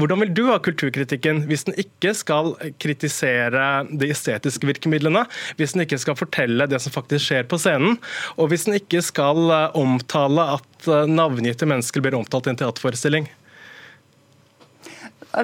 [0.00, 5.26] Hvordan vil du ha kulturkritikken hvis den ikke skal kritisere de estetiske virkemidlene,
[5.60, 8.00] hvis den ikke skal fortelle det som faktisk skjer på scenen,
[8.40, 12.60] og hvis den ikke skal uh, omtale at uh, navngitte mennesker blir omtalt i en
[12.60, 13.28] teaterforestilling?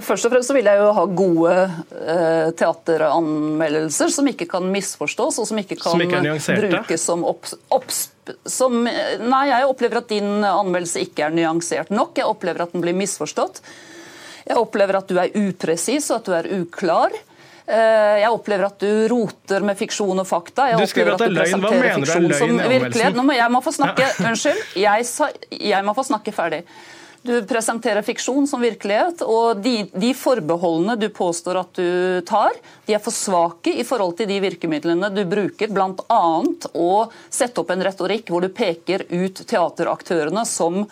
[0.01, 5.37] Først og fremst så vil jeg jo ha gode eh, teateranmeldelser som ikke kan misforstås,
[5.43, 8.07] og som ikke kan som ikke brukes som opps...
[8.49, 12.15] Som, nei, jeg opplever at din anmeldelse ikke er nyansert nok.
[12.17, 13.61] Jeg opplever at den blir misforstått.
[14.47, 17.19] Jeg opplever at du er upresis og at du er uklar.
[17.67, 20.71] Eh, jeg opplever at du roter med fiksjon og fakta.
[20.73, 21.61] Jeg du skriver at det er løgn.
[21.63, 23.19] Hva mener du er løgn anmeldelsen?
[23.19, 24.65] Nå må jeg må få snakke, Unnskyld.
[24.83, 26.65] Jeg, sa, jeg må få snakke ferdig.
[27.23, 32.57] Du presenterer fiksjon som virkelighet, og de, de, forbeholdene du påstår at du tar,
[32.89, 36.23] de er for svake i forhold til de virkemidlene du bruker, bl.a.
[36.75, 36.91] å
[37.31, 40.83] sette opp en retorikk hvor du peker ut teateraktørene som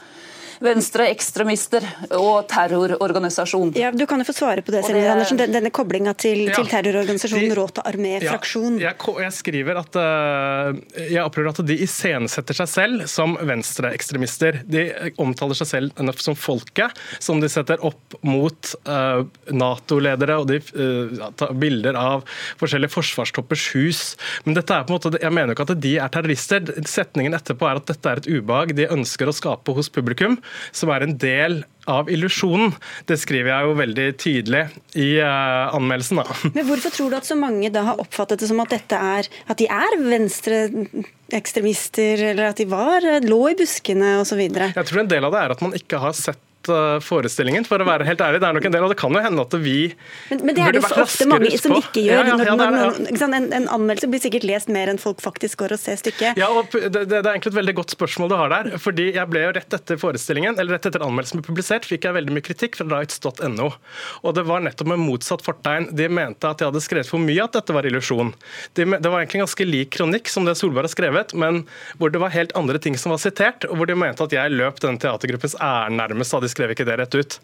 [0.61, 1.85] venstreekstremister
[2.19, 3.73] og terrororganisasjon.
[3.81, 5.39] Ja, Du kan jo få svare på det, Selin Andersen.
[5.41, 8.77] Denne, denne koblinga til, ja, til, terrororganisasjonen Råta armé-fraksjon.
[8.81, 14.61] Ja, jeg, jeg, skriver at uh, jeg opplever at de iscenesetter seg selv som venstreekstremister.
[14.69, 14.85] De
[15.23, 19.25] omtaler seg selv som folket, som de setter opp mot uh,
[19.57, 22.27] Nato-ledere, og de uh, tar bilder av
[22.61, 24.03] forskjellige forsvarstoppers hus.
[24.45, 26.69] Men dette er på en måte, jeg mener jo ikke at de er terrorister.
[26.91, 30.37] Setningen etterpå er at dette er et ubehag de ønsker å skape hos publikum
[30.73, 32.75] som er en del av illusjonen.
[33.09, 34.63] Det skriver jeg jo veldig tydelig
[35.01, 36.17] i uh, anmeldelsen.
[36.21, 36.27] Da.
[36.57, 39.25] Men Hvorfor tror du at så mange da har oppfattet det som at, dette er,
[39.51, 44.41] at de er venstreekstremister, eller at de var, lå i buskene osv.?
[44.51, 47.81] Jeg tror en del av det er at man ikke har sett uh, forestillingen, for
[47.81, 48.41] å være helt ærlig.
[48.43, 49.77] Det er nok en del, og det kan jo hende at vi
[50.31, 52.21] Men, men det er det jo ofte mange som ikke gjør.
[52.21, 55.63] Ja, ja, når, når, når, en, en, anmeldelse blir sikkert lest mer enn folk faktisk
[55.63, 56.41] går og ser stykket.
[56.41, 58.73] Ja, og det, det, er egentlig et veldig godt spørsmål du har der.
[58.83, 62.19] fordi jeg ble jo rett etter forestillingen, eller rett etter anmeldelsen ble publisert, fikk jeg
[62.19, 63.71] veldig mye kritikk fra rights.no.
[64.27, 65.91] Og det var nettopp med motsatt fortegn.
[65.97, 68.35] De mente at jeg hadde skrevet for mye at dette var illusjon.
[68.79, 71.65] De, det var egentlig en ganske lik kronikk som det Solberg har skrevet, men
[72.01, 74.55] hvor det var helt andre ting som var sitert, og hvor de mente at jeg
[74.55, 77.39] løp denne teatergruppens ære nærmest, de skrev ikke det rett ut.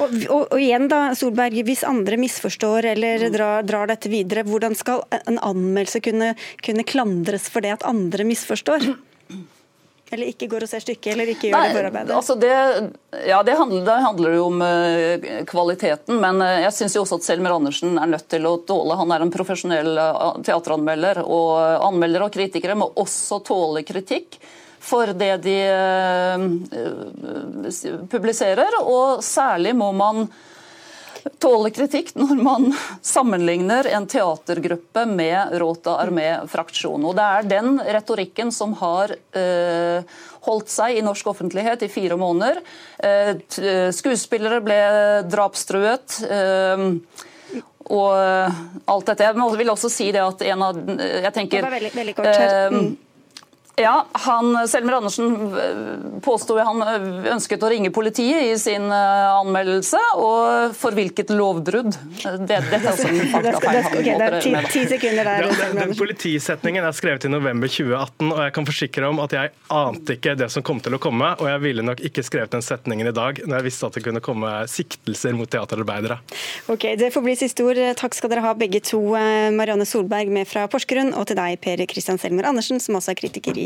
[0.00, 4.76] Og, og, og, igjen da, Solberg, Hvis andre misforstår eller drar, drar dette videre, hvordan
[4.78, 6.32] skal en anmeldelse kunne,
[6.64, 8.88] kunne klandres for det at andre misforstår?
[10.14, 12.12] Eller ikke går og ser stykket, eller ikke gjør Nei, det forarbeidet?
[12.14, 12.50] Altså det,
[13.26, 17.26] ja, det handler, det handler, jo om uh, kvaliteten, men uh, jeg syns også at
[17.26, 21.58] Selmer Andersen er nødt til å tåle Han er en profesjonell uh, teateranmelder, og
[21.88, 24.38] anmeldere og kritikere må også tåle kritikk
[24.80, 25.58] for det de
[28.12, 30.26] publiserer, og særlig må man
[31.42, 32.68] tåle kritikk når man
[33.02, 37.02] sammenligner en teatergruppe med Rota Armé-fraksjon.
[37.02, 42.18] Og Det er den retorikken som har eh, holdt seg i norsk offentlighet i fire
[42.20, 42.60] måneder.
[43.02, 44.82] Eh, skuespillere ble
[45.30, 46.20] drapstruet.
[46.30, 46.86] Eh,
[47.86, 48.10] og
[48.90, 49.26] alt dette.
[49.28, 52.54] Jeg vil også si det at en av Jeg tenker veldig, veldig kort her.
[52.66, 52.88] Eh, mm.
[53.76, 55.34] Ja, han, Selmer Andersen
[56.24, 56.80] påsto han
[57.28, 60.00] ønsket å ringe politiet i sin anmeldelse.
[60.16, 61.90] Og for hvilket lovbrudd?
[62.22, 65.44] Det, det er sånn faktafeil han okay, det er ti, ti sekunder der.
[65.44, 69.36] Ja, den, den politisetningen er skrevet i november 2018, og jeg kan forsikre om at
[69.36, 72.56] jeg ante ikke det som kom til å komme, og jeg ville nok ikke skrevet
[72.56, 76.18] den setningen i dag når jeg visste at det kunne komme siktelser mot teaterarbeidere.
[76.72, 77.82] Ok, Det får bli siste ord.
[78.00, 79.02] Takk skal dere ha begge to.
[79.20, 83.12] Eh, Marianne Solberg med fra Porsgrunn, og til deg Per Christian Selmer Andersen, som også
[83.12, 83.65] er kritiker i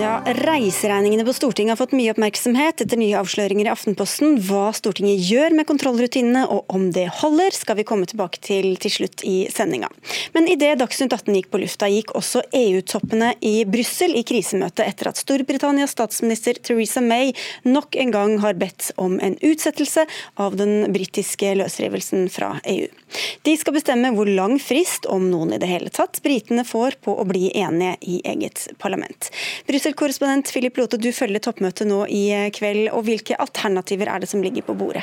[0.00, 4.38] Ja, Reiseregningene på Stortinget har fått mye oppmerksomhet etter nye avsløringer i Aftenposten.
[4.46, 8.94] Hva Stortinget gjør med kontrollrutinene og om det holder, skal vi komme tilbake til til
[8.94, 9.90] slutt i sendinga.
[10.32, 15.10] Men idet Dagsnytt 18 gikk på lufta, gikk også EU-toppene i Brussel i krisemøte etter
[15.10, 17.34] at Storbritannias statsminister Theresa May
[17.68, 20.06] nok en gang har bedt om en utsettelse
[20.40, 22.88] av den britiske løsrivelsen fra EU.
[23.44, 27.18] De skal bestemme hvor lang frist, om noen i det hele tatt, britene får på
[27.20, 29.28] å bli enige i eget parlament.
[29.68, 32.92] Brussel Brussel-korrespondent Philip Lote, du følger toppmøtet nå i kveld.
[32.94, 35.02] og Hvilke alternativer er det som ligger på bordet?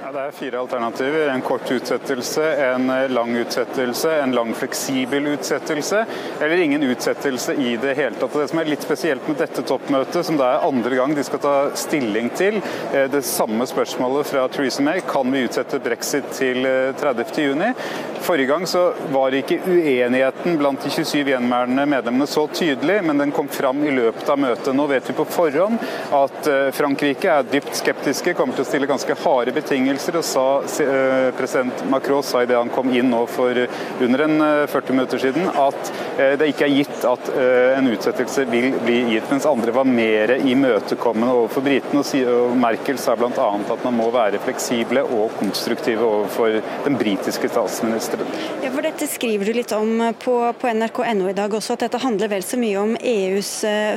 [0.00, 1.28] Det er fire alternativer.
[1.28, 6.04] En kort utsettelse, en lang utsettelse, en lang fleksibel utsettelse,
[6.40, 8.32] eller ingen utsettelse i det hele tatt.
[8.32, 11.42] Det som er litt spesielt med dette toppmøtet, som det er andre gang de skal
[11.44, 16.64] ta stilling til, eh, det samme spørsmålet fra Theresa May, kan vi utsette brexit til
[16.96, 17.60] 30.6?
[17.62, 17.74] Eh,
[18.20, 23.32] Forrige gang så var ikke uenigheten blant de 27 gjenværende medlemmene så tydelig, men den
[23.32, 24.74] kom fram i løpet av møtet.
[24.76, 25.78] Nå vet vi på forhånd
[26.12, 30.16] at eh, Frankrike er dypt skeptiske, kommer til å stille ganske harde betingelser betingelser.
[30.16, 33.54] og sa, eh, President Macron sa idet han kom inn nå for
[34.00, 37.30] under en 40 eh, minutter siden, at eh, det ikke er gitt at
[37.76, 39.30] en utsettelse vil bli gitt.
[39.30, 42.02] Mens andre var mer imøtekommende overfor britene.
[42.30, 43.30] Og Merkel sa bl.a.
[43.30, 48.26] at man må være fleksible og konstruktive overfor den britiske statsministeren.
[48.62, 52.00] Ja, for Dette skriver du litt om på, på nrk.no i dag også, at dette
[52.02, 53.52] handler vel så mye om EUs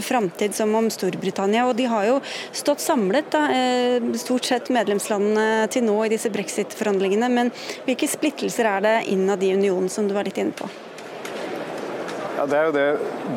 [0.05, 1.65] framtid som om Storbritannia.
[1.67, 2.19] og De har jo
[2.51, 3.43] stått samlet, da,
[4.19, 7.29] stort sett medlemslandene til nå i disse brexit-forhandlingene.
[7.31, 7.51] Men
[7.87, 10.69] hvilke splittelser er det innad i unionen, som du var litt inne på?
[12.33, 12.85] Ja, det er jo det.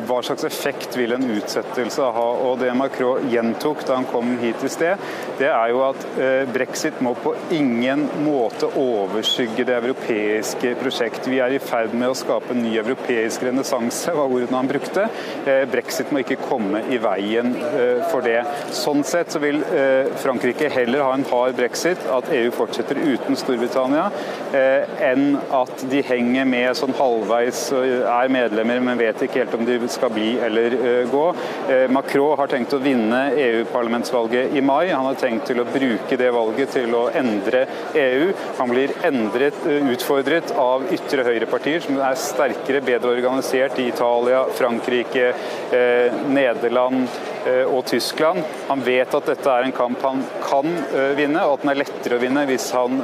[0.09, 2.25] Hva slags effekt vil en utsettelse ha?
[2.47, 5.03] Og Det Macron gjentok da han kom hit i sted,
[5.37, 11.29] det er jo at eh, brexit må på ingen måte overskygge det europeiske prosjekt.
[11.29, 15.05] Vi er i ferd med å skape en ny europeisk renessanse, var ordene han brukte.
[15.45, 18.39] Eh, brexit må ikke komme i veien eh, for det.
[18.73, 19.61] Sånn sett så vil
[20.17, 24.07] Frankrike heller ha en hard brexit, at EU fortsetter uten Storbritannia,
[25.03, 29.65] enn at de henger med sånn halvveis og er medlemmer men vet ikke helt om
[29.67, 31.25] de skal bli eller eh, gå.
[31.69, 34.89] Eh, Macron har tenkt å vinne EU-parlamentsvalget i mai.
[34.93, 37.65] Han har tenkt til å bruke det valget til å endre
[37.97, 38.31] EU.
[38.61, 44.45] Han blir endret, eh, utfordret av ytre høyrepartier som er sterkere, bedre organisert i Italia,
[44.57, 45.33] Frankrike,
[46.27, 47.07] Nederland
[47.67, 48.43] og Tyskland.
[48.67, 50.73] Han vet at dette er en kamp han kan
[51.17, 52.99] vinne, og at den er lettere å vinne hvis han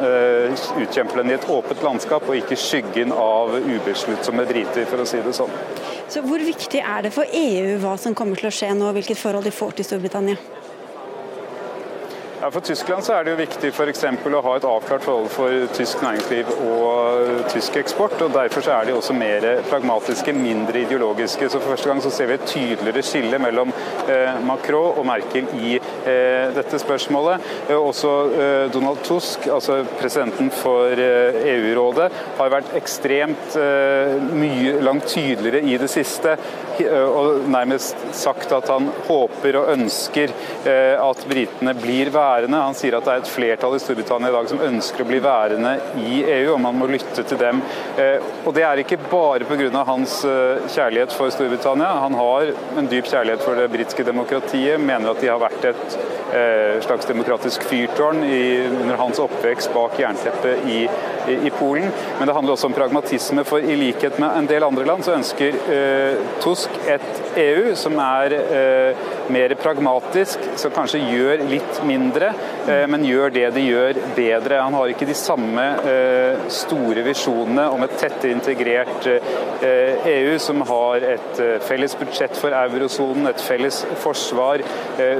[0.81, 5.21] utkjemper den i et åpent landskap og ikke skyggen av ubesluttsomme briter, for å si
[5.23, 5.53] det sånn.
[6.09, 9.19] Så Hvor viktig er det for EU hva som kommer til å skje nå, hvilket
[9.19, 10.62] forhold de får til Storbritannia?
[12.43, 14.01] Ja, For Tyskland så er det jo viktig f.eks.
[14.03, 18.17] å ha et avklart forhold for tysk næringsliv og tysk eksport.
[18.19, 21.47] og Derfor så er de også mer pragmatiske, mindre ideologiske.
[21.47, 23.71] Så For første gang så ser vi et tydeligere skille mellom
[24.11, 27.47] eh, Macron og Merkel i eh, dette spørsmålet.
[27.69, 34.19] Eh, også eh, Donald Tusk, altså presidenten for EU-rådet, eh, e har vært ekstremt eh,
[34.35, 36.35] mye langt tydeligere i det siste.
[36.83, 40.31] Og nærmest sagt at han håper og ønsker
[40.65, 42.61] at britene blir værende værende.
[42.67, 45.19] Han sier at det er et flertall i Storbritannia i dag som ønsker å bli
[45.23, 47.61] værende i EU, og man må lytte til dem.
[47.97, 49.83] Eh, og Det er ikke bare pga.
[49.83, 51.99] hans eh, kjærlighet for Storbritannia.
[52.03, 55.97] Han har en dyp kjærlighet for det britiske demokratiet, mener at de har vært et
[56.33, 60.83] eh, slags demokratisk fyrtårn under hans oppvekst bak jernteppet i,
[61.27, 61.91] i, i, Polen.
[62.19, 65.17] Men det handler også om pragmatisme, for i likhet med en del andre land så
[65.17, 65.59] ønsker
[66.43, 68.35] Tusk et EU som er
[69.33, 74.61] mer pragmatisk, som kanskje gjør litt mindre, eh, men gjør det de gjør bedre.
[74.61, 79.17] Han har ikke de samme eh, store visjonene om et tettere integrert EU
[79.63, 84.63] eh, e som har et felles budsjett for eurosonen, et felles forsvar,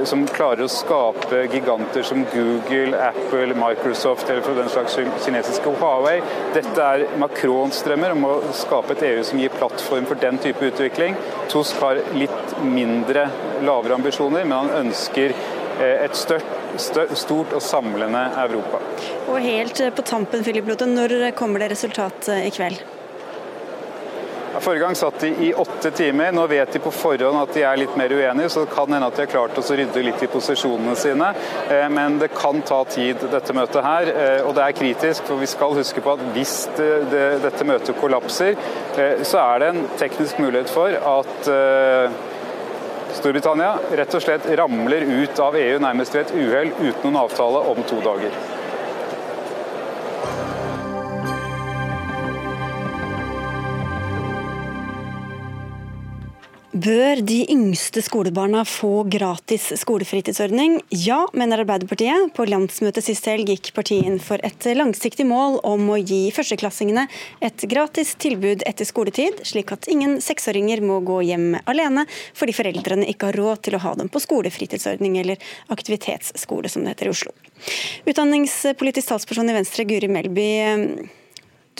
[0.08, 6.18] som klarer å skape giganter som Google, Apple, Microsoft eller for den slags kinesiske Huawei.
[6.56, 10.70] Dette er Macrons drømmer om å skape et EU som gir plattform for den type
[10.70, 11.16] utvikling.
[11.52, 13.28] Tusk har litt mindre
[13.64, 15.34] lavere ambisjoner, men han ønsker
[15.80, 16.46] et størt,
[17.18, 18.82] stort og samlende Europa.
[19.28, 22.82] Og helt eh, på tampen, Philip Lotte, når kommer det resultat eh, i kveld?
[24.54, 26.30] Forrige gang satt de i åtte timer.
[26.32, 29.08] Nå vet de på forhånd at de er litt mer uenige, så det kan hende
[29.10, 31.32] at de har klart å rydde litt i posisjonene sine.
[31.90, 34.12] Men det kan ta tid, dette møtet her.
[34.46, 37.98] Og det er kritisk, for vi skal huske på at hvis det, det, dette møtet
[37.98, 38.54] kollapser,
[39.26, 41.50] så er det en teknisk mulighet for at
[43.14, 47.62] Storbritannia rett og slett ramler ut av EU nærmest ved et uhell uten noen avtale
[47.70, 48.53] om to dager.
[56.84, 60.74] Bør de yngste skolebarna få gratis skolefritidsordning?
[60.92, 62.34] Ja, mener Arbeiderpartiet.
[62.36, 67.06] På landsmøtet sist helg gikk partiet inn for et langsiktig mål om å gi førsteklassingene
[67.46, 72.04] et gratis tilbud etter skoletid, slik at ingen seksåringer må gå hjem alene
[72.36, 76.98] fordi foreldrene ikke har råd til å ha dem på skolefritidsordning eller aktivitetsskole, som det
[76.98, 77.32] heter i Oslo.
[78.04, 80.50] Utdanningspolitisk talsperson i Venstre, Guri Melby.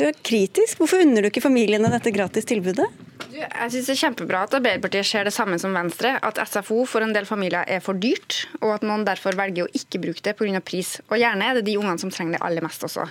[0.01, 0.81] Du er kritisk.
[0.81, 2.89] Hvorfor unner du ikke familiene dette gratis tilbudet?
[3.35, 7.03] Jeg synes Det er kjempebra at Arbeiderpartiet ser det samme som Venstre, at SFO for
[7.03, 10.37] en del familier er for dyrt, og at noen derfor velger å ikke bruke det
[10.39, 10.61] pga.
[10.63, 11.01] pris.
[11.11, 13.09] Og Gjerne er det de ungene som trenger det aller mest også.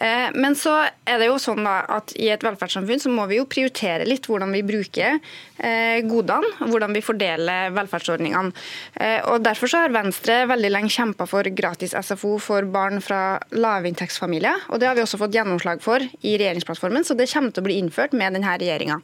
[0.00, 3.40] Eh, men så er det jo sånn da at i et velferdssamfunn så må vi
[3.40, 5.18] jo prioritere litt hvordan vi bruker
[5.58, 8.54] eh, godene, hvordan vi fordeler velferdsordningene.
[8.94, 13.38] Eh, og Derfor så har Venstre veldig lenge kjempa for gratis SFO for barn fra
[13.52, 17.64] lavinntektsfamilier, og det har vi også fått gjennomslag for i regjeringsplattformen, så det kommer til
[17.64, 19.00] å bli innført med denne regjeringa.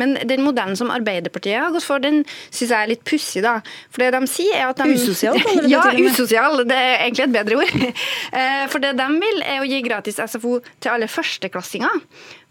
[0.00, 3.44] Men den modellen som Arbeiderpartiet har gått for, den syns jeg er litt pussig.
[3.44, 3.58] da.
[3.92, 4.96] For det de sier er at de...
[4.96, 6.64] Usosial, kaller det Ja, usosial.
[6.70, 7.78] Det er egentlig et bedre ord.
[8.40, 12.02] Eh, for det de vil, er å gi gratis SFO til alle førsteklassinger.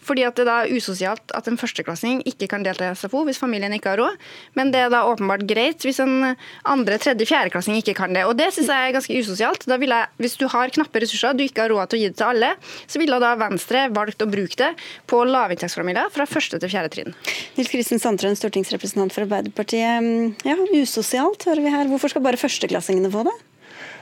[0.04, 3.74] Fordi at det er usosialt at en førsteklassing ikke kan delta i SFO hvis familien
[3.76, 4.20] ikke har råd.
[4.58, 6.34] Men det er da åpenbart greit hvis en
[6.64, 8.26] andre, tredje, fjerdeklassing ikke kan det.
[8.30, 9.68] Og det syns jeg er ganske usosialt.
[9.70, 12.18] Da jeg, Hvis du har knappe ressurser, du ikke har råd til å gi det
[12.20, 12.54] til alle,
[12.88, 14.72] så ville da Venstre valgt å bruke det
[15.10, 17.16] på lavinntektsfamilier fra første til fjerde trinn.
[17.58, 20.48] Nils Kristin Sandtrøen, stortingsrepresentant for Arbeiderpartiet.
[20.48, 21.92] Ja, usosialt hører vi her.
[21.92, 23.38] Hvorfor skal bare førsteklassingene få det?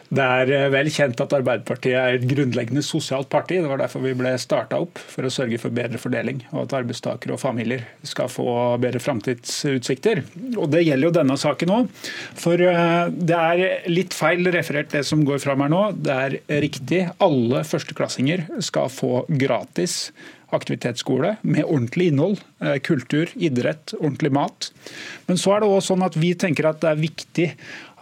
[0.08, 3.58] Det er eh, vel kjent at Arbeiderpartiet er et grunnleggende sosialt parti.
[3.60, 6.78] Det var derfor vi ble starta opp, for å sørge for bedre fordeling, og at
[6.80, 8.48] arbeidstakere og familier skal få
[8.84, 10.24] bedre framtidsutsikter.
[10.56, 11.92] Og Det gjelder jo denne saken òg.
[12.40, 15.84] For eh, det er litt feil referert det som går fram her nå.
[15.98, 17.04] Det er riktig.
[17.24, 20.08] Alle førsteklassinger skal få gratis
[20.56, 22.40] aktivitetsskole med ordentlig innhold.
[22.64, 24.72] Eh, kultur, idrett, ordentlig mat.
[25.28, 27.48] Men så er det også sånn at vi tenker at det er viktig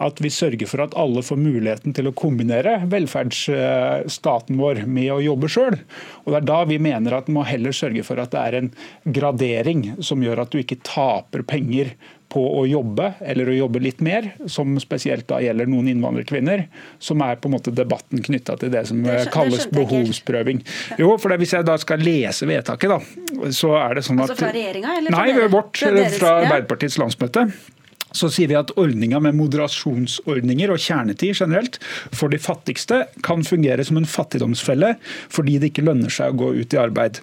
[0.04, 5.22] at vi sørger for at alle får muligheten til å kombinere velferdsstaten vår med å
[5.24, 5.78] jobbe sjøl.
[6.26, 8.70] Det er da vi mener at vi må heller sørge for at det er en
[9.16, 11.94] gradering som gjør at du ikke taper penger
[12.32, 16.66] på å jobbe, eller å jobbe litt mer, som spesielt da gjelder noen innvandrerkvinner,
[17.02, 20.62] som er på en måte debatten knytta til det som det kalles behovsprøving.
[21.00, 24.38] Jo, for Hvis jeg da skal lese vedtaket, da, så er det sånn altså at
[24.38, 25.50] Altså fra regjeringa, Nei, dere?
[25.52, 27.46] vårt, fra, fra Arbeiderpartiets landsmøte
[28.16, 31.78] så sier vi at ordninga med moderasjonsordninger og kjernetid generelt
[32.14, 34.94] for de fattigste kan fungere som en fattigdomsfelle
[35.32, 37.20] fordi det ikke lønner seg å gå ut i arbeid.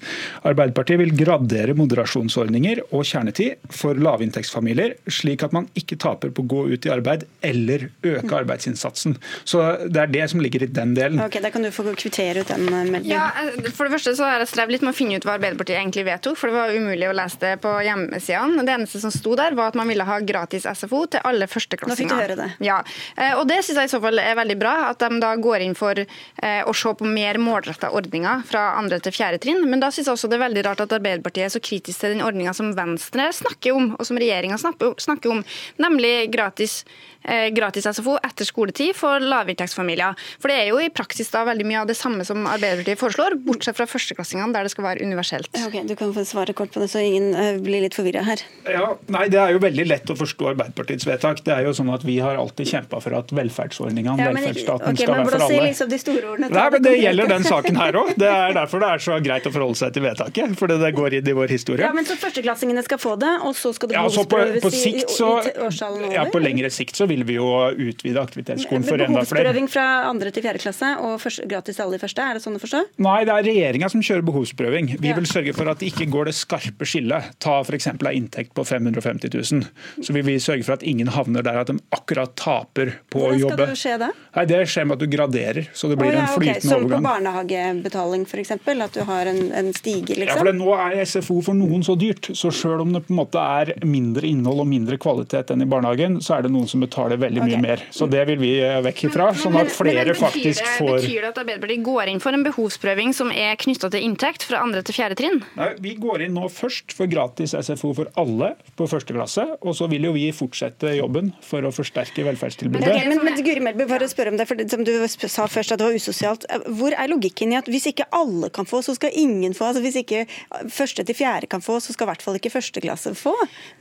[0.47, 6.51] Arbeiderpartiet vil gradere moderasjonsordninger og kjernetid for lavinntektsfamilier, slik at man ikke taper på å
[6.53, 9.17] gå ut i arbeid eller øke arbeidsinnsatsen.
[9.43, 9.63] Så
[9.93, 11.19] Det er det som ligger i den delen.
[11.23, 13.09] Ok, Da kan du få kvittere ut den, meldingen.
[13.09, 15.37] Ja, eh, for det første så har jeg strevd litt med å finne ut hva
[15.37, 18.63] Arbeiderpartiet egentlig vedtok, for det var umulig å lese det på hjemmesidene.
[18.63, 21.93] Det eneste som sto der, var at man ville ha gratis SFO til alle førsteklassinger.
[21.93, 22.49] Nå fikk du høre det.
[22.65, 22.79] Ja,
[23.17, 25.65] eh, og det syns jeg i så fall er veldig bra, at de da går
[25.65, 29.63] inn for eh, å se på mer målretta ordninger fra andre til fjerde trinn.
[29.69, 32.15] Men da syns jeg også det er veldig rart at Arbeiderpartiet er så kritisk til
[32.15, 35.43] den ordninga som Venstre snakker om, og som regjeringa snakker om,
[35.81, 36.81] nemlig gratis
[37.23, 40.17] Eh, gratis SFO etter skoletid for lavinntektsfamilier.
[40.43, 43.38] For det er jo i praksis da veldig mye av det samme som Arbeiderpartiet foreslår,
[43.45, 45.47] bortsett fra førsteklassingene der det skal være universelt.
[45.63, 47.31] Ok, Du kan få svare kort på det, så ingen
[47.63, 48.43] blir litt forvirra her.
[48.67, 51.41] Ja, nei, Det er jo veldig lett å forstå Arbeiderpartiets vedtak.
[51.45, 55.05] Det er jo sånn at Vi har alltid kjempa for at velferdsordningene, ja, velferdsstaten, okay,
[55.05, 55.59] skal være for alle.
[55.67, 58.13] Liksom de store ordene, nei, men Det gjelder den saken her òg.
[58.17, 60.55] Det er derfor det er så greit å forholde seg til vedtaket.
[60.59, 61.86] Fordi det går inn i vår historie.
[61.86, 64.74] Ja, men Så førsteklassingene skal få det, og så skal det ja, behovsprøves på, på
[64.76, 66.15] sikt, så, i, i årstallen over?
[66.17, 69.45] Ja, På lengre sikt så vil vi jo utvide aktivitetsskolen for enda flere.
[69.49, 72.43] Behovsprøving fra andre til fjerde klasse og først, gratis til alle i første, er det
[72.45, 72.84] sånn å forstå?
[73.03, 74.91] Nei, det er regjeringa som kjører behovsprøving.
[74.99, 75.17] Vi ja.
[75.17, 77.34] vil sørge for at det ikke går det skarpe skillet.
[77.43, 77.89] Ta f.eks.
[77.93, 80.03] ei inntekt på 550 000.
[80.03, 83.35] Så vi vil sørge for at ingen havner der at de akkurat taper på Hvordan
[83.35, 83.57] å jobbe.
[83.57, 84.09] Hvordan skal det skje da?
[84.33, 86.67] Nei, Det skjer med at du graderer, så det blir oh, ja, en flytende okay.
[86.67, 86.93] Som overgang.
[86.93, 90.29] Som på barnehagebetaling f.eks., at du har en, en stige, liksom?
[90.29, 93.19] Ja, for Nå er SFO for noen så dyrt, så selv om det på en
[93.19, 96.83] måte er mindre innhold og mindre kvalitet enn i barnehagen, så er det noen som
[96.83, 97.53] betaler veldig okay.
[97.53, 97.85] mye mer.
[97.93, 101.41] Så det vil vi eh, vekk ifra, sånn at flere faktisk får Betyr det at
[101.41, 105.17] Arbeiderpartiet går inn for en behovsprøving som er knytta til inntekt fra andre til fjerde
[105.19, 105.41] trinn?
[105.57, 109.77] Nei, Vi går inn nå først for gratis SFO for alle på første klasse, og
[109.77, 112.87] så vil jo vi fortsette jobben for å forsterke velferdstilbudet.
[112.87, 115.81] Men, men, men Guri Melby, bare spørre om det, for som du sa først at
[115.81, 116.45] det var usosialt.
[116.77, 119.71] Hvor er logikken i at hvis ikke alle kan få, så skal ingen få?
[119.71, 120.25] Altså Hvis ikke
[120.71, 123.33] første til fjerde kan få, så skal i hvert fall ikke første klasse få?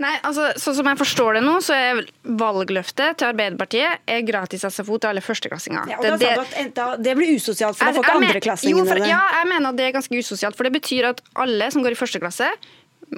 [0.03, 4.67] Nei, altså Sånn som jeg forstår det nå, så er valgløftet til Arbeiderpartiet er gratis
[4.67, 5.91] SFO til alle førsteklassinger.
[5.91, 6.33] Ja, og da det,
[6.69, 9.11] at det, blir usosialt, for da får ikke andreklassingene det.
[9.11, 10.59] Ja, jeg mener at det er ganske usosialt.
[10.59, 12.51] For det betyr at alle som går i første klasse,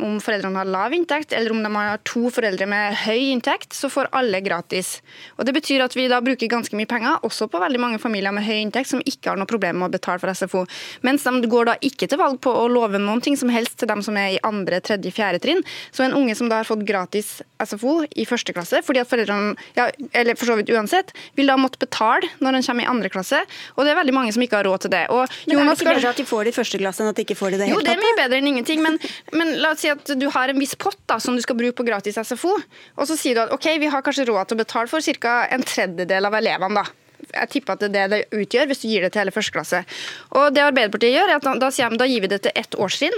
[0.03, 3.90] om foreldrene har lav inntekt, eller om de har to foreldre med høy inntekt, så
[3.92, 4.99] får alle gratis.
[5.38, 8.34] Og Det betyr at vi da bruker ganske mye penger, også på veldig mange familier
[8.34, 10.64] med høy inntekt som ikke har noe problem med å betale for SFO.
[11.07, 13.90] Mens de går da ikke til valg på å love noen ting som helst til
[13.90, 15.62] dem som er i andre, tredje, fjerde trinn.
[15.92, 19.55] Så en unge som da har fått gratis SFO i første klasse, fordi at foreldrene,
[19.78, 23.12] ja, eller for så vidt uansett, vil da måtte betale når han kommer i andre
[23.12, 23.40] klasse.
[23.76, 25.07] Og det er veldig mange som ikke har råd til det.
[25.14, 27.18] Og men er det ikke bedre at de får det i første klasse enn at
[27.18, 27.84] de ikke får det i det hele tatt?
[27.84, 28.82] Jo, det er mye bedre enn ingenting.
[28.84, 28.99] Men,
[29.36, 31.76] men la oss si at du har en viss pott da, som du skal bruke
[31.78, 32.57] på gratis SFO,
[32.97, 35.39] og så sier du at ok, vi har kanskje råd til å betale for ca.
[35.55, 36.82] en tredjedel av elevene.
[36.82, 36.87] da
[37.32, 39.55] jeg tipper at det er det det utgjør hvis du gir det til hele første
[39.55, 39.82] klasse.
[40.37, 43.16] Og det Arbeiderpartiet gjør, er at da, da, da gir vi det til ett årstrinn.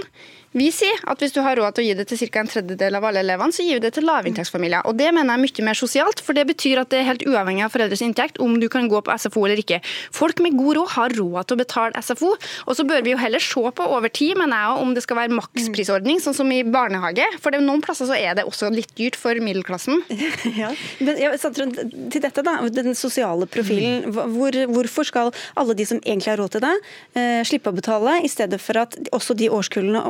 [0.57, 2.41] Vi sier at hvis du har råd til å gi det til ca.
[2.41, 4.87] en tredjedel av alle elevene, så gir vi det til lavinntektsfamilier.
[4.89, 7.25] Og Det mener jeg er mye mer sosialt, for det betyr at det er helt
[7.29, 9.79] uavhengig av foreldres inntekt om du kan gå på SFO eller ikke.
[10.15, 12.31] Folk med god råd har råd til å betale SFO,
[12.65, 15.19] og så bør vi jo heller se på over tid, mener jeg, om det skal
[15.21, 17.27] være maksprisordning, sånn som i barnehage.
[17.43, 20.01] For det, noen plasser så er det også litt dyrt for middelklassen.
[20.57, 20.69] Ja,
[21.03, 24.07] men ja, Til dette, da, den sosiale profilen.
[24.13, 26.73] Hvor, hvorfor skal alle de som egentlig har råd til det,
[27.19, 30.01] eh, slippe å betale, i stedet for at også de årskullene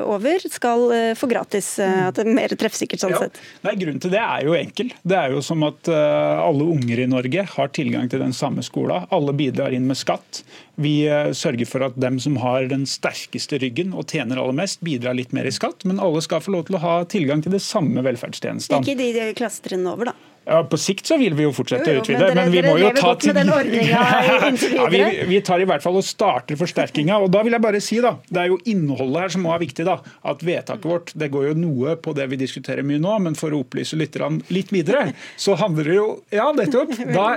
[0.00, 1.74] over, skal eh, få gratis.
[1.82, 3.20] Eh, at det er mer treffsikkert sånn ja.
[3.26, 3.40] sett.
[3.66, 4.92] Nei, Grunnen til det er jo enkel.
[5.02, 8.64] Det er jo som at eh, alle unger i Norge har tilgang til den samme
[8.66, 9.06] skolen.
[9.14, 10.42] Alle bidrar inn med skatt.
[10.82, 11.04] Vi
[11.36, 15.34] sørger for at dem som har den sterkeste ryggen og tjener aller mest, bidrar litt
[15.36, 15.84] mer i skatt.
[15.88, 18.80] Men alle skal få lov til å ha tilgang til det samme velferdstjenestene.
[18.80, 20.31] Ikke de klassetrinnene over, da.
[20.44, 22.74] Ja, På sikt så vil vi jo fortsette å utvide, men, dere, men vi må
[22.80, 27.18] jo ta til ja, vi, vi, tar i hvert fall og starter forsterkinga.
[27.22, 29.64] og da vil jeg bare si da, Det er jo innholdet her som må være
[29.66, 29.86] viktig.
[29.86, 33.38] da, At vedtaket vårt det går jo noe på det vi diskuterer mye nå, men
[33.38, 37.28] for å opplyse lytterne litt videre, så handler det jo ja, nettopp, da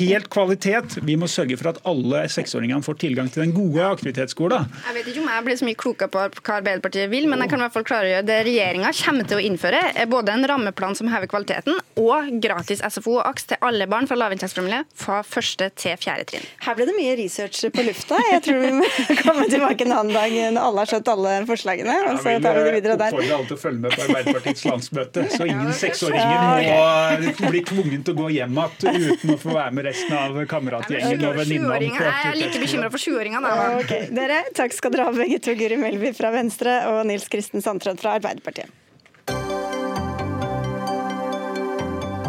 [0.00, 0.98] helt kvalitet.
[1.06, 4.68] Vi må sørge for at alle seksåringene får tilgang til den gode aktivitetsskolen.
[4.90, 7.52] Jeg vet ikke om jeg blir så mye klokere på hva Arbeiderpartiet vil, men jeg
[7.52, 10.34] kan i hvert fall klare å gjøre det regjeringa kommer til å innføre, er både
[10.34, 14.86] en rammeplan som hever kvaliteten, og gratis SFO og AKS til alle barn fra lavinntektsfamilier
[14.98, 16.46] fra første til fjerde trinn.
[16.66, 18.20] Her ble det mye research på lufta.
[18.30, 18.90] Jeg tror vi må
[19.24, 21.96] komme tilbake en annen dag når alle har skjønt alle forslagene.
[22.10, 23.18] og så tar vi det videre der.
[23.20, 28.06] Jeg alle til å følge med på Arbeiderpartiets landsmøte, så ingen seksåringer må bli tvunget
[28.06, 31.80] til å gå hjem igjen uten å få være med resten av kameratgjengen og venninnene.
[31.90, 33.54] Jeg er like bekymra for sjuåringene.
[33.84, 34.10] Okay.
[34.14, 38.02] Dere, takk skal dere ha begge to, Guri Melby fra Venstre og Nils Kristen Sandtrød
[38.02, 38.79] fra Arbeiderpartiet.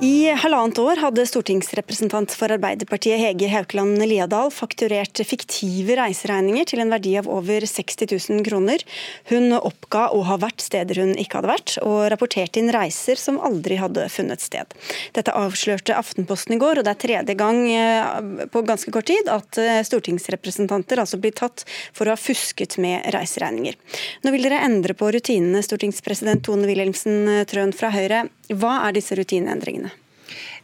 [0.00, 6.94] I halvannet år hadde stortingsrepresentant for Arbeiderpartiet Hege Haukeland Liadal fakturert fiktive reiseregninger til en
[6.94, 8.80] verdi av over 60 000 kroner.
[9.28, 13.42] Hun oppga å ha vært steder hun ikke hadde vært, og rapporterte inn reiser som
[13.44, 14.72] aldri hadde funnet sted.
[15.12, 19.28] Dette avslørte Aftenposten i går, og det er tredje gang eh, på ganske kort tid
[19.28, 23.76] at eh, stortingsrepresentanter altså blir tatt for å ha fusket med reiseregninger.
[24.24, 28.30] Nå vil dere endre på rutinene, stortingspresident Tone Wilhelmsen Trøen fra Høyre.
[28.50, 29.92] Hva er disse rutineendringene?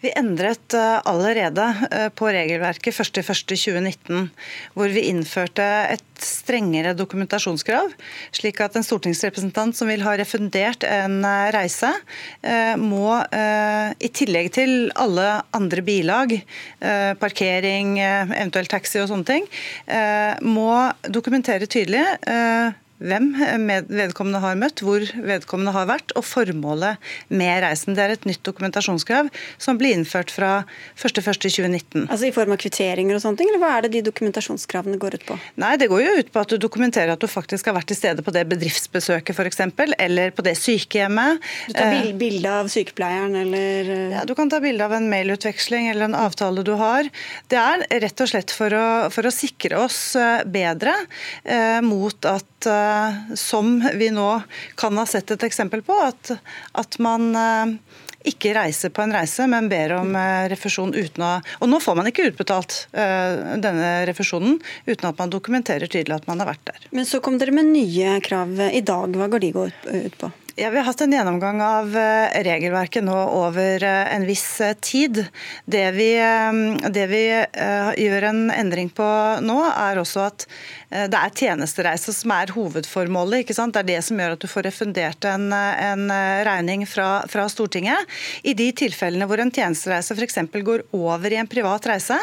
[0.01, 4.28] Vi endret eh, allerede eh, på regelverket 1.1.2019,
[4.76, 5.64] hvor vi innførte
[5.95, 7.91] et strengere dokumentasjonskrav,
[8.37, 11.93] slik at en stortingsrepresentant som vil ha refundert en eh, reise,
[12.80, 15.24] må i tillegg til alle
[15.57, 16.32] andre bilag,
[17.20, 19.47] parkering, eventuelt taxi og sånne ting,
[20.47, 20.70] må
[21.12, 22.05] dokumentere tydelig
[22.99, 23.28] hvem
[23.90, 27.97] vedkommende har møtt, hvor vedkommende har vært, og formålet med reisen.
[27.97, 29.28] Det er et nytt dokumentasjonskrav
[29.62, 30.64] som blir innført fra
[30.97, 32.07] 1.1.2019.
[32.07, 35.18] Altså I form av kvitteringer og sånne ting, eller hva er det de dokumentasjonskravene går
[35.18, 35.38] ut på?
[35.62, 38.01] Nei, Det går jo ut på at du dokumenterer at du faktisk har vært til
[38.01, 39.62] stede på det bedriftsbesøket f.eks.,
[40.07, 41.44] eller på det sykehjemmet.
[41.68, 45.90] Du tar eh, bilde av sykepleieren, eller Ja, Du kan ta bilde av en mailutveksling
[45.90, 47.09] eller en avtale du har.
[47.53, 50.94] Det er rett og slett for å, for å sikre oss eh, bedre
[51.44, 54.29] eh, mot at eh, som vi nå
[54.79, 56.33] kan ha sett et eksempel på, at,
[56.79, 57.75] at man eh,
[58.27, 61.99] ikke reiser på en reise, men ber om eh, refusjon uten å Og nå får
[61.99, 66.89] man ikke utbetalt denne refusjonen uten at man dokumenterer tydelig at man har vært der.
[66.97, 69.14] Men så kom dere med nye krav i dag.
[69.17, 70.33] Hva går de ut på?
[70.59, 71.92] Ja, Vi har hatt en gjennomgang av
[72.46, 75.20] regelverket nå over en viss tid.
[75.68, 76.09] Det vi,
[76.96, 77.22] det vi
[78.00, 79.09] gjør en endring på
[79.44, 80.46] nå, er også at
[80.90, 83.42] Eh, det er tjenestereise som er hovedformålet.
[83.42, 83.74] ikke sant?
[83.74, 87.48] Det er det som gjør at du får refundert en, en eh, regning fra, fra,
[87.50, 88.16] Stortinget.
[88.46, 90.40] I de tilfellene hvor en tjenestereise f.eks.
[90.66, 92.18] går over i en privat reise,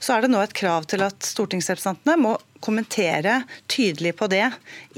[0.00, 2.36] så er det nå et krav til at stortingsrepresentantene må
[2.66, 3.40] kommentere
[3.70, 4.44] tydelig på det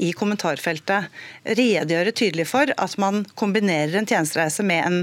[0.00, 1.08] i kommentarfeltet.
[1.44, 4.98] Redegjøre tydelig for at man kombinerer en tjenestereise med en,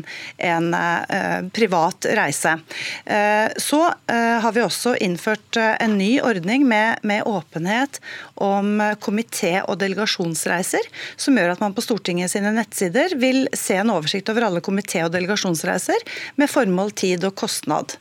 [0.49, 2.55] en uh, privat reise.
[3.05, 7.99] Uh, så uh, har vi også innført en ny ordning med, med åpenhet
[8.41, 13.93] om komité- og delegasjonsreiser, som gjør at man på Stortinget sine nettsider vil se en
[13.93, 16.03] oversikt over alle komité- og delegasjonsreiser
[16.41, 17.97] med formål, tid og kostnad.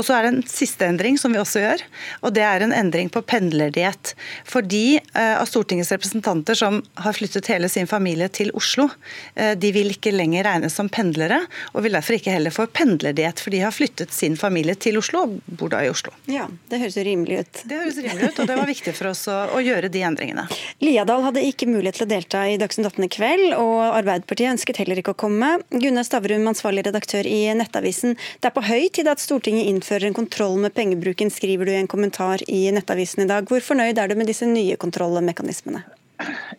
[0.00, 1.82] Og så er det en siste endring som vi også gjør,
[2.24, 4.14] og det er en endring på pendlerdiett.
[4.48, 8.86] For de eh, av Stortingets representanter som har flyttet hele sin familie til Oslo,
[9.34, 11.42] eh, de vil ikke lenger regnes som pendlere,
[11.74, 15.26] og vil derfor ikke heller få pendlerdiett, for de har flyttet sin familie til Oslo
[15.26, 16.14] og bor da i Oslo.
[16.32, 17.62] Ja, Det høres jo rimelig ut.
[17.68, 20.46] Det høres rimelig ut, og det var viktig for oss å, å gjøre de endringene.
[20.80, 24.80] Liadal hadde ikke mulighet til å delta i Dagsnytt 18 i kveld, og Arbeiderpartiet ønsket
[24.80, 25.52] heller ikke å komme.
[25.76, 28.16] Gunnar Stavrum, ansvarlig redaktør i Nettavisen.
[28.40, 31.72] Det er på høy tid at Stortinget innfører gjennomfører en kontroll med pengebruken, skriver du
[31.72, 33.46] i en kommentar i Nettavisen i dag.
[33.48, 35.82] Hvor fornøyd er du med disse nye kontrollmekanismene?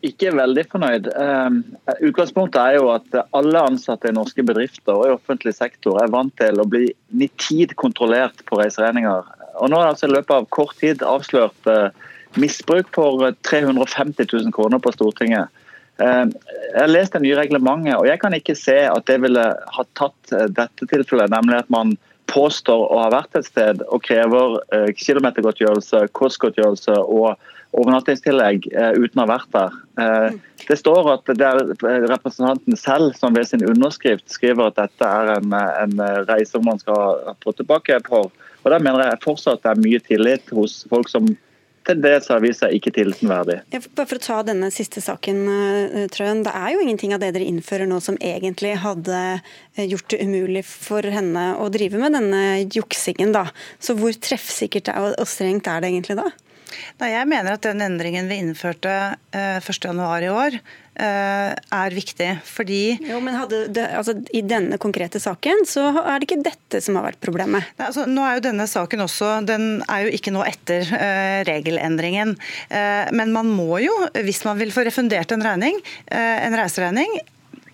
[0.04, 1.08] Ikke veldig fornøyd.
[1.16, 1.64] Ehm,
[2.02, 6.34] utgangspunktet er jo at alle ansatte i norske bedrifter og i offentlig sektor er vant
[6.36, 9.24] til å bli nitid kontrollert på reiseregninger.
[9.62, 11.92] Og nå er det altså i løpet av kort tid avslørt eh,
[12.36, 15.54] misbruk for 350 000 kroner på Stortinget.
[16.02, 16.34] Ehm,
[16.74, 19.92] jeg har lest det nye reglementet, og jeg kan ikke se at det ville ha
[19.94, 21.94] tatt eh, dette tilfellet, nemlig at man
[22.32, 27.36] påstår å ha vært et sted og krever eh, kilometergodtgjørelse, kostgodtgjørelse og
[27.78, 29.78] overnattingstillegg eh, uten å ha vært der.
[30.04, 31.62] Eh, det står at det er
[32.10, 37.22] representanten selv som ved sin underskrift skriver at dette er en, en reise man skal
[37.44, 38.26] få tilbake på.
[38.62, 41.32] Og Der mener jeg fortsatt det er mye tillit hos folk som
[41.88, 43.58] til det har vist seg ikke tilliten verdig.
[43.74, 46.44] Ja, bare for å ta denne siste saken, eh, Trøen.
[46.46, 50.22] Det er jo ingenting av det dere innfører nå som egentlig hadde eh, gjort det
[50.22, 53.34] umulig for henne å drive med denne juksingen.
[53.34, 53.48] da.
[53.80, 56.30] Så hvor treffsikkert og strengt er det egentlig da?
[57.02, 58.94] Nei, jeg mener at den endringen vi innførte
[59.36, 60.58] 1.1 eh, i år,
[61.02, 62.30] eh, er viktig.
[62.48, 67.00] Fordi Jo, men det, altså, I denne konkrete saken så er det ikke dette som
[67.00, 67.68] har vært problemet?
[67.78, 71.42] Nei, altså, nå er jo denne saken også, Den er jo ikke nå etter uh,
[71.48, 72.36] regelendringen.
[72.72, 73.94] Uh, men man må jo,
[74.26, 75.78] hvis man vil få refundert en regning,
[76.12, 77.22] uh, en reiseregning,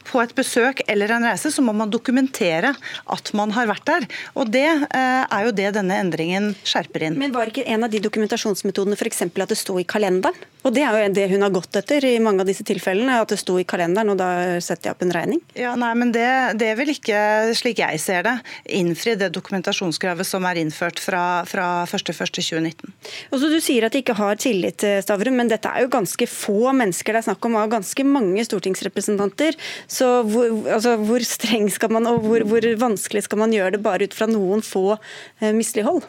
[0.08, 2.74] på et besøk eller en reise, så må man dokumentere
[3.18, 4.08] at man har vært der.
[4.36, 7.18] Og Det eh, er jo det denne endringen skjerper inn.
[7.20, 9.26] Men Var ikke en av de dokumentasjonsmetodene f.eks.
[9.28, 10.38] at det sto i kalenderen?
[10.68, 13.32] Og Det er jo det hun har gått etter i mange av disse tilfellene, at
[13.32, 15.42] det sto i kalenderen, og da setter jeg opp en regning?
[15.56, 16.28] Ja, nei, men det,
[16.60, 17.20] det vil ikke,
[17.56, 18.34] slik jeg ser det,
[18.76, 22.92] innfri det dokumentasjonskravet som er innført fra, fra 1.1.2019.
[23.32, 26.28] Og så Du sier at de ikke har tillit, Stavrum, men dette er jo ganske
[26.30, 29.56] få mennesker det er snakk om, og ganske mange stortingsrepresentanter.
[29.98, 33.84] Så hvor, altså, hvor streng skal man, og hvor, hvor vanskelig skal man gjøre det
[33.86, 36.06] bare ut fra noen få eh, mislighold?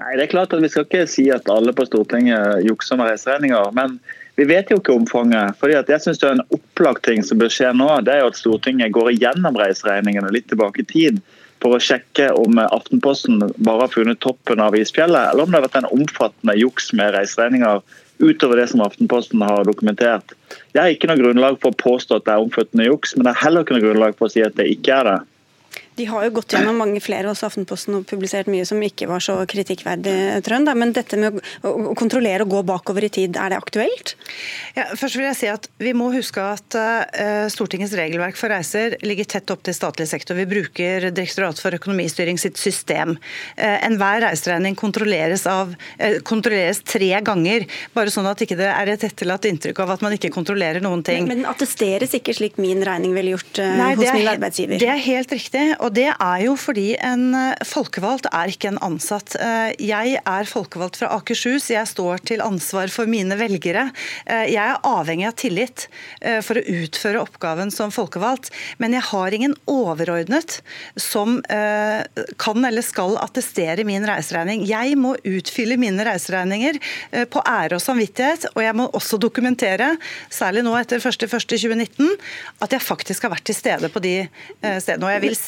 [0.00, 3.10] Nei, det er klart at Vi skal ikke si at alle på Stortinget jukser med
[3.10, 3.72] reiseregninger.
[3.76, 3.98] Men
[4.40, 5.58] vi vet jo ikke omfanget.
[5.60, 8.22] fordi at jeg synes det er En opplagt ting som bør skje nå, det er
[8.22, 11.20] jo at Stortinget går igjennom reiseregningene litt tilbake i tid.
[11.62, 15.68] For å sjekke om Aftenposten bare har funnet toppen av isfjellet, eller om det har
[15.68, 17.84] vært en omfattende juks med reiseregninger
[18.22, 20.34] utover det som Aftenposten har dokumentert.
[20.72, 23.34] Jeg har ikke noe grunnlag for å påstå at det er omfattende juks, men det
[23.34, 25.18] er heller ikke noe grunnlag for å si at det ikke er det.
[25.96, 29.20] De har jo gått gjennom mange flere, også Aftenposten, og publisert mye som ikke var
[29.24, 30.14] så kritikkverdig.
[30.46, 34.14] Trønd, Men dette med å kontrollere og gå bakover i tid, er det aktuelt?
[34.76, 38.96] Ja, først vil jeg si at Vi må huske at uh, Stortingets regelverk for reiser
[39.04, 40.38] ligger tett opp til statlig sektor.
[40.38, 43.18] Vi bruker Direktoratet for økonomistyring sitt system.
[43.58, 48.94] Uh, Enhver reiseregning kontrolleres, av, uh, kontrolleres, tre ganger, bare sånn at ikke det er
[48.94, 51.26] et etterlatt inntrykk av at man ikke kontrollerer noen ting.
[51.26, 54.80] Men, men den attesteres ikke slik min regning ville gjort Nei, hos min arbeidsgiver?
[54.80, 58.80] Det er helt riktig og det er jo fordi en eh, folkevalgt er ikke en
[58.84, 59.34] ansatt.
[59.42, 63.88] Eh, jeg er folkevalgt fra Akershus, jeg står til ansvar for mine velgere.
[64.24, 65.86] Eh, jeg er avhengig av tillit
[66.46, 68.50] for å utføre oppgaven som folkevalgt,
[68.82, 70.58] men jeg har ingen overordnet
[71.00, 74.62] som kan eller skal attestere min reiseregning.
[74.68, 76.78] Jeg må utfylle mine reiseregninger
[77.32, 79.92] på ære og samvittighet, og jeg må også dokumentere,
[80.32, 82.14] særlig nå etter 1.1.2019,
[82.62, 84.16] at jeg faktisk har vært til stede på de
[84.62, 85.08] stedene.
[85.08, 85.38] Og jeg vil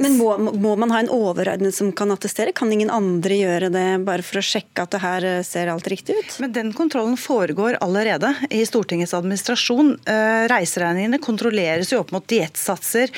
[0.00, 2.54] men må, må, man ha en overordnet som kan attestere?
[2.56, 5.88] Kan ingen andre gjøre det bare for å sjekke at det her eh, ser alt
[5.90, 6.36] riktig ut?
[6.40, 9.94] Men Den kontrollen foregår allerede i Stortingets administrasjon.
[10.08, 13.12] Eh, reiseregningene kontrolleres jo opp mot diettsatser,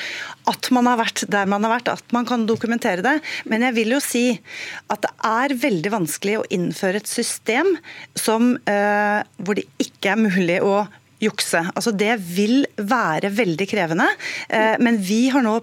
[0.51, 3.15] at man har vært der man har vært, at man kan dokumentere det.
[3.47, 4.25] Men jeg vil jo si
[4.91, 7.71] at det er veldig vanskelig å innføre et system
[8.19, 10.83] som, eh, hvor det ikke er mulig å
[11.23, 11.61] jukse.
[11.71, 14.05] Altså Det vil være veldig krevende.
[14.83, 15.53] Men vi har nå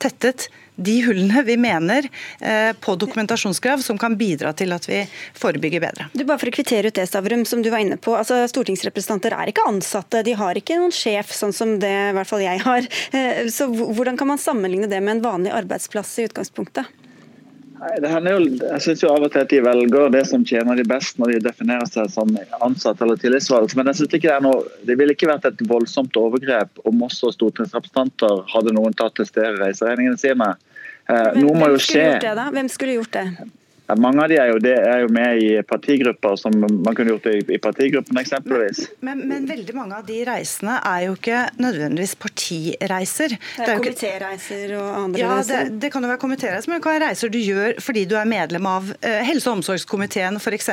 [0.00, 0.48] tettet
[0.80, 2.08] de hullene vi mener
[2.40, 5.02] eh, på dokumentasjonskrav som kan bidra til at vi
[5.36, 6.08] forebygger bedre.
[6.14, 8.14] Du, bare for å kvittere ut det, Stavrum, som du var inne på.
[8.16, 10.24] altså Stortingsrepresentanter er ikke ansatte.
[10.26, 12.88] De har ikke noen sjef, sånn som det i hvert fall jeg har.
[13.12, 16.88] Eh, så Hvordan kan man sammenligne det med en vanlig arbeidsplass i utgangspunktet?
[17.80, 20.84] Det jo, jeg synes jo av og til at de velger det som tjener de
[20.84, 23.72] best når de definerer seg som ansatt eller tillitsvalgt.
[23.78, 27.06] Men jeg synes ikke det er noe, det ville ikke vært et voldsomt overgrep om
[27.06, 30.50] også stortingsrepresentanter hadde noen tatt til stede reiseregningene sine.
[31.08, 32.04] Eh, Hvem, noe må jo skje.
[32.20, 33.26] Hvem skulle gjort det?
[33.98, 37.34] Mange av de er jo, er jo, med i partigrupper, som man kunne gjort det
[37.40, 38.82] i, i partigruppen eksempelvis.
[39.00, 43.34] Men, men, men, veldig mange av de reisene er jo ikke nødvendigvis partireiser.
[43.34, 45.70] Det er, er komitéreiser og andre ja, reiser?
[45.70, 48.16] Det, det kan jo være komitéreiser, men det kan være reiser du gjør fordi du
[48.20, 50.70] er medlem av uh, helse- og omsorgskomiteen f.eks.,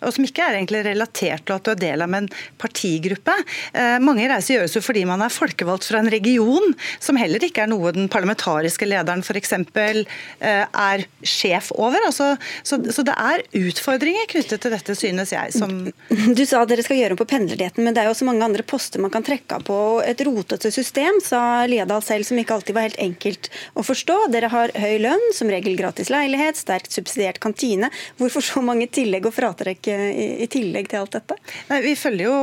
[0.00, 2.28] og som ikke er egentlig relatert til at du er del av en
[2.60, 3.36] partigruppe.
[3.76, 7.64] Uh, mange reiser gjøres jo fordi man er folkevalgt fra en region, som heller ikke
[7.64, 9.54] er noe den parlamentariske lederen f.eks.
[9.60, 10.04] Uh,
[10.40, 12.00] er sjef over.
[12.08, 12.32] altså
[12.62, 15.54] så, så, det er utfordringer knyttet til dette, synes jeg.
[15.56, 15.90] Som
[16.38, 18.64] du sa dere skal gjøre om på pendlerdietten, men det er jo også mange andre
[18.66, 19.78] poster man kan trekke av på.
[20.06, 24.18] Et rotete system, sa Liadal selv, som ikke alltid var helt enkelt å forstå.
[24.34, 27.92] Dere har høy lønn, som regel gratis leilighet, sterkt subsidiert kantine.
[28.20, 30.00] Hvorfor så mange tillegg og fratrekk i,
[30.44, 31.38] i tillegg til alt dette?
[31.70, 32.40] Nei, vi følger jo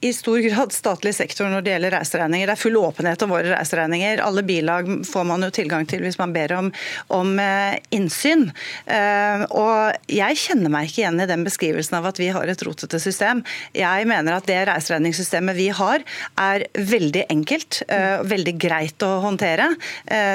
[0.00, 2.48] i stor grad statlig sektor når det gjelder reiseregninger.
[2.48, 4.22] Det er full åpenhet om våre reiseregninger.
[4.24, 6.70] Alle bilag får man jo tilgang til hvis man ber om,
[7.12, 8.46] om eh, innsyn.
[8.86, 12.64] Eh, og jeg kjenner meg ikke igjen i den beskrivelsen av at vi har et
[12.64, 13.42] rotete system.
[13.76, 16.04] Jeg mener at det reiseregningssystemet vi har
[16.40, 19.66] er veldig enkelt, og veldig greit å håndtere.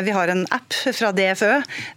[0.06, 1.52] Vi har en app fra DFØ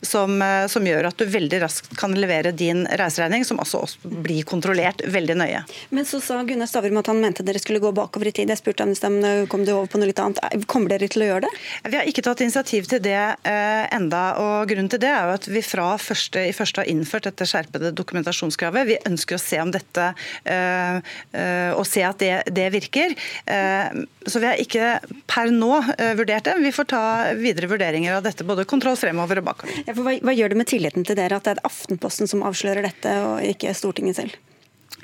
[0.05, 0.39] som,
[0.71, 5.39] som gjør at du veldig raskt kan levere din reiseregning, som også blir kontrollert veldig
[5.43, 5.63] nøye.
[5.95, 8.51] Men så sa Gunnar Stavrum at han mente dere dere skulle gå bakover i tid.
[8.53, 10.39] Jeg spurte ham kom det over på noe litt annet.
[10.71, 11.51] Kommer dere til å gjøre det?
[11.91, 15.37] Vi har ikke tatt initiativ til det eh, enda, og Grunnen til det er jo
[15.39, 18.89] at vi fra første i første har innført dette skjerpede dokumentasjonskravet.
[18.89, 20.11] Vi ønsker å se om dette
[20.45, 20.99] eh,
[21.33, 23.15] eh, og se at det, det virker.
[23.49, 24.99] Eh, så vi har ikke
[25.31, 26.59] per nå eh, vurdert det.
[26.63, 27.05] Vi får ta
[27.39, 29.83] videre vurderinger av dette, både kontroll fremover og bakover.
[29.89, 32.87] Ja, hva, hva gjør det med tilliten til dere at det er Aftenposten som avslører
[32.87, 34.37] dette, og ikke Stortinget selv?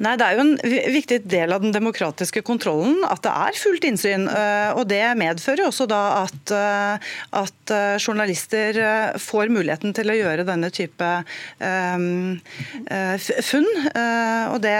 [0.03, 0.57] Nei, Det er jo en
[0.90, 4.26] viktig del av den demokratiske kontrollen at det er fullt innsyn.
[4.26, 8.80] Eh, og Det medfører også da at, eh, at eh, journalister
[9.22, 11.07] får muligheten til å gjøre denne type
[11.61, 12.40] um,
[13.45, 13.68] funn.
[14.51, 14.74] og det,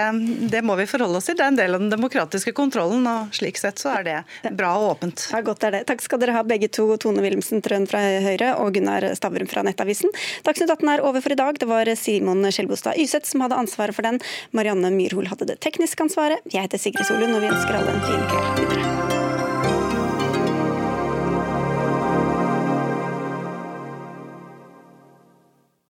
[0.51, 1.37] det, må vi forholde oss til.
[1.39, 4.75] Det er en del av den demokratiske kontrollen, og slik sett så er det bra
[4.81, 5.29] og åpent.
[5.33, 5.85] Ja, godt er det.
[5.89, 9.65] Takk skal dere ha begge to, Tone Wilhelmsen Trøen fra Høyre og Gunnar Stavrum fra
[9.67, 10.13] Nettavisen.
[10.47, 11.59] Dagsnytt 18 er over for i dag.
[11.61, 14.21] Det var Simon Skjelbostad Yseth som hadde ansvaret for den.
[14.57, 16.41] Marianne Myhrol hadde det tekniske ansvaret.
[16.53, 19.24] Jeg heter Sigrid Solund, og vi ønsker alle en fin kveld videre.